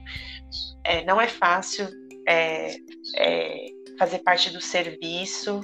É, 0.84 1.04
não 1.06 1.22
é 1.22 1.28
fácil 1.28 1.88
é, 2.28 2.76
é, 3.16 3.66
fazer 3.98 4.20
parte 4.20 4.50
do 4.50 4.62
serviço, 4.62 5.62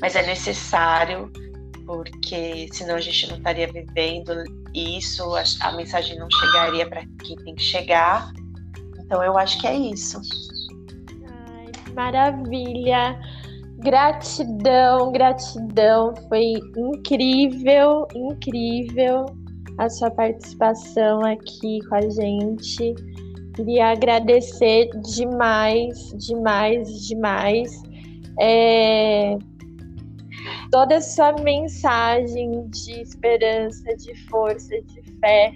mas 0.00 0.16
é 0.16 0.26
necessário, 0.26 1.30
porque 1.86 2.68
senão 2.72 2.96
a 2.96 3.00
gente 3.00 3.28
não 3.28 3.36
estaria 3.36 3.70
vivendo 3.70 4.44
isso, 4.74 5.34
a, 5.34 5.42
a 5.62 5.72
mensagem 5.72 6.18
não 6.18 6.28
chegaria 6.30 6.88
para 6.88 7.04
quem 7.24 7.36
tem 7.36 7.54
que 7.54 7.62
chegar. 7.62 8.32
Então 8.98 9.22
eu 9.22 9.38
acho 9.38 9.60
que 9.60 9.66
é 9.66 9.76
isso. 9.76 10.20
Ai, 11.26 11.94
maravilha! 11.94 13.18
Gratidão, 13.78 15.12
gratidão. 15.12 16.12
Foi 16.28 16.54
incrível, 16.76 18.08
incrível 18.14 19.24
a 19.78 19.88
sua 19.88 20.10
participação 20.10 21.24
aqui 21.24 21.78
com 21.88 21.94
a 21.94 22.00
gente. 22.00 22.94
Queria 23.58 23.86
agradecer 23.86 24.88
demais, 25.16 26.14
demais, 26.16 27.08
demais. 27.08 27.82
É, 28.38 29.36
toda 30.70 30.98
a 30.98 31.00
sua 31.00 31.32
mensagem 31.32 32.68
de 32.68 33.02
esperança, 33.02 33.96
de 33.96 34.14
força, 34.28 34.80
de 34.80 35.02
fé, 35.18 35.52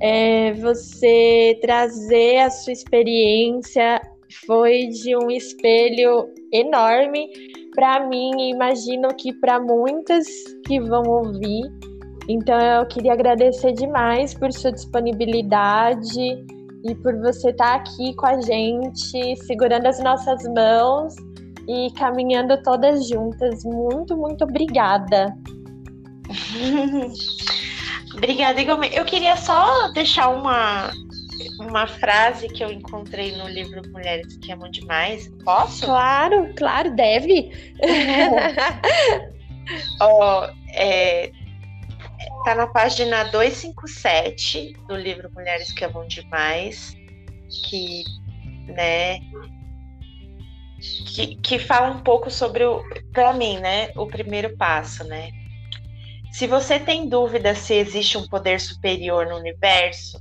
é, 0.00 0.54
você 0.54 1.56
trazer 1.62 2.38
a 2.38 2.50
sua 2.50 2.72
experiência 2.72 4.02
foi 4.44 4.88
de 4.88 5.16
um 5.16 5.30
espelho 5.30 6.28
enorme 6.52 7.28
para 7.76 8.08
mim 8.08 8.32
e 8.40 8.50
imagino 8.50 9.06
que 9.14 9.32
para 9.34 9.60
muitas 9.60 10.26
que 10.66 10.80
vão 10.80 11.04
ouvir. 11.04 11.62
Então 12.28 12.58
eu 12.60 12.86
queria 12.86 13.12
agradecer 13.12 13.70
demais 13.70 14.34
por 14.34 14.52
sua 14.52 14.72
disponibilidade 14.72 16.44
e 16.84 16.94
por 16.94 17.16
você 17.18 17.50
estar 17.50 17.74
aqui 17.74 18.14
com 18.14 18.26
a 18.26 18.40
gente, 18.40 19.36
segurando 19.44 19.86
as 19.86 19.98
nossas 20.00 20.42
mãos 20.44 21.14
e 21.68 21.90
caminhando 21.92 22.62
todas 22.62 23.08
juntas. 23.08 23.64
Muito, 23.64 24.16
muito 24.16 24.44
obrigada. 24.44 25.34
obrigada, 28.14 28.60
igualmente. 28.60 28.96
Eu 28.96 29.04
queria 29.04 29.36
só 29.36 29.88
deixar 29.92 30.30
uma, 30.30 30.90
uma 31.60 31.86
frase 31.86 32.48
que 32.48 32.64
eu 32.64 32.70
encontrei 32.70 33.36
no 33.36 33.48
livro 33.48 33.82
Mulheres 33.92 34.36
que 34.38 34.52
Amam 34.52 34.70
Demais. 34.70 35.30
Posso? 35.44 35.84
Claro, 35.84 36.52
claro, 36.56 36.94
deve. 36.94 37.50
oh, 40.00 40.46
é, 40.74 41.30
Tá 42.44 42.54
na 42.54 42.66
página 42.66 43.24
257 43.24 44.72
do 44.88 44.96
livro 44.96 45.30
Mulheres 45.34 45.72
que 45.72 45.84
Amam 45.84 46.06
Demais, 46.08 46.96
que, 47.68 48.02
né, 48.66 49.20
que, 51.14 51.36
que 51.36 51.58
fala 51.58 51.90
um 51.90 52.00
pouco 52.02 52.30
sobre 52.30 52.64
para 53.12 53.34
mim, 53.34 53.58
né, 53.58 53.90
o 53.94 54.06
primeiro 54.06 54.56
passo, 54.56 55.04
né? 55.04 55.30
Se 56.32 56.46
você 56.46 56.78
tem 56.78 57.10
dúvida 57.10 57.54
se 57.54 57.74
existe 57.74 58.16
um 58.16 58.26
poder 58.26 58.58
superior 58.58 59.26
no 59.26 59.36
universo, 59.36 60.18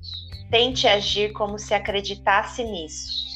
tente 0.52 0.88
agir 0.88 1.32
como 1.32 1.58
se 1.58 1.74
acreditasse 1.74 2.66
nisso, 2.66 3.28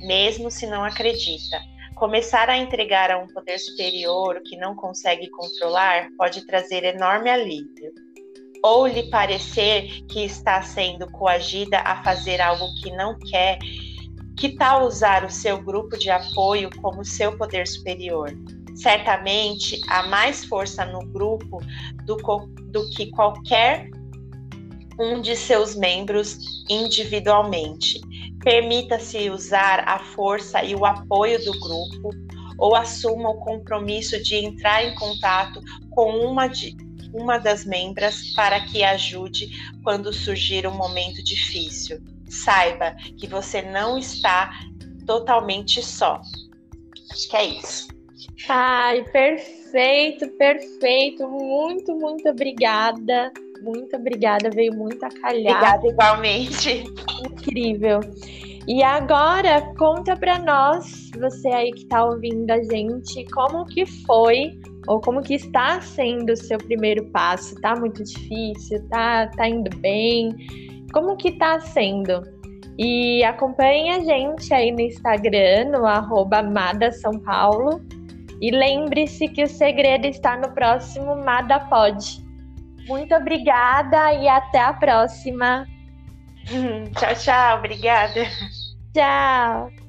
mesmo 0.00 0.50
se 0.50 0.66
não 0.66 0.82
acredita. 0.84 1.62
Começar 1.94 2.50
a 2.50 2.56
entregar 2.56 3.12
a 3.12 3.18
um 3.18 3.28
poder 3.28 3.58
superior 3.58 4.38
o 4.38 4.42
que 4.42 4.56
não 4.56 4.74
consegue 4.74 5.30
controlar 5.30 6.08
pode 6.18 6.44
trazer 6.44 6.82
enorme 6.82 7.30
alívio 7.30 8.03
ou 8.64 8.86
lhe 8.86 9.02
parecer 9.10 10.02
que 10.08 10.24
está 10.24 10.62
sendo 10.62 11.06
coagida 11.10 11.80
a 11.80 12.02
fazer 12.02 12.40
algo 12.40 12.74
que 12.76 12.90
não 12.92 13.14
quer, 13.18 13.58
que 14.38 14.56
tal 14.56 14.86
usar 14.86 15.22
o 15.22 15.30
seu 15.30 15.62
grupo 15.62 15.98
de 15.98 16.08
apoio 16.08 16.70
como 16.80 17.04
seu 17.04 17.36
poder 17.36 17.68
superior? 17.68 18.32
Certamente 18.74 19.78
há 19.86 20.04
mais 20.04 20.46
força 20.46 20.82
no 20.86 21.04
grupo 21.12 21.60
do, 22.06 22.16
do 22.70 22.88
que 22.88 23.10
qualquer 23.10 23.90
um 24.98 25.20
de 25.20 25.36
seus 25.36 25.76
membros 25.76 26.64
individualmente. 26.70 28.00
Permita-se 28.42 29.28
usar 29.28 29.86
a 29.86 29.98
força 29.98 30.64
e 30.64 30.74
o 30.74 30.86
apoio 30.86 31.38
do 31.44 31.52
grupo 31.60 32.10
ou 32.56 32.74
assuma 32.74 33.28
o 33.28 33.40
compromisso 33.40 34.22
de 34.22 34.36
entrar 34.36 34.82
em 34.82 34.94
contato 34.94 35.60
com 35.90 36.16
uma 36.18 36.46
de, 36.46 36.74
uma 37.14 37.38
das 37.38 37.64
membras 37.64 38.34
para 38.34 38.60
que 38.60 38.82
ajude 38.82 39.48
quando 39.82 40.12
surgir 40.12 40.66
um 40.66 40.74
momento 40.74 41.22
difícil. 41.22 42.00
Saiba 42.28 42.96
que 43.16 43.28
você 43.28 43.62
não 43.62 43.96
está 43.96 44.50
totalmente 45.06 45.80
só. 45.80 46.20
Acho 47.12 47.30
que 47.30 47.36
é 47.36 47.44
isso. 47.44 47.88
Ai, 48.48 49.04
perfeito, 49.04 50.28
perfeito. 50.36 51.28
Muito, 51.28 51.94
muito 51.94 52.28
obrigada. 52.28 53.32
Muito 53.62 53.96
obrigada, 53.96 54.50
veio 54.50 54.74
muito 54.74 55.02
a 55.04 55.08
calhar. 55.08 55.56
Obrigada 55.56 55.86
igualmente. 55.86 56.84
Incrível. 57.24 58.00
E 58.66 58.82
agora 58.82 59.60
conta 59.76 60.16
para 60.16 60.38
nós, 60.38 61.10
você 61.18 61.48
aí 61.48 61.70
que 61.72 61.82
está 61.82 62.04
ouvindo 62.04 62.50
a 62.50 62.62
gente, 62.62 63.24
como 63.30 63.64
que 63.66 63.84
foi 63.84 64.58
ou 64.86 65.00
como 65.00 65.22
que 65.22 65.34
está 65.34 65.80
sendo 65.80 66.32
o 66.32 66.36
seu 66.36 66.58
primeiro 66.58 67.04
passo? 67.10 67.54
Tá 67.60 67.74
muito 67.74 68.02
difícil? 68.02 68.86
Tá, 68.88 69.28
tá 69.28 69.48
indo 69.48 69.74
bem? 69.78 70.34
Como 70.92 71.16
que 71.16 71.32
tá 71.32 71.58
sendo? 71.60 72.22
E 72.78 73.22
acompanhe 73.24 73.90
a 73.90 74.00
gente 74.00 74.52
aí 74.52 74.72
no 74.72 74.80
Instagram, 74.80 75.70
no 75.70 75.86
arroba 75.86 76.42
Mada 76.42 76.90
São 76.92 77.18
Paulo. 77.20 77.80
E 78.40 78.50
lembre-se 78.50 79.28
que 79.28 79.44
o 79.44 79.48
segredo 79.48 80.06
está 80.06 80.36
no 80.36 80.52
próximo 80.52 81.16
Mada 81.16 81.60
Pod. 81.60 82.22
Muito 82.86 83.14
obrigada 83.14 84.12
e 84.12 84.28
até 84.28 84.60
a 84.60 84.72
próxima. 84.72 85.66
tchau, 86.98 87.14
tchau. 87.14 87.58
Obrigada. 87.58 88.26
Tchau. 88.92 89.83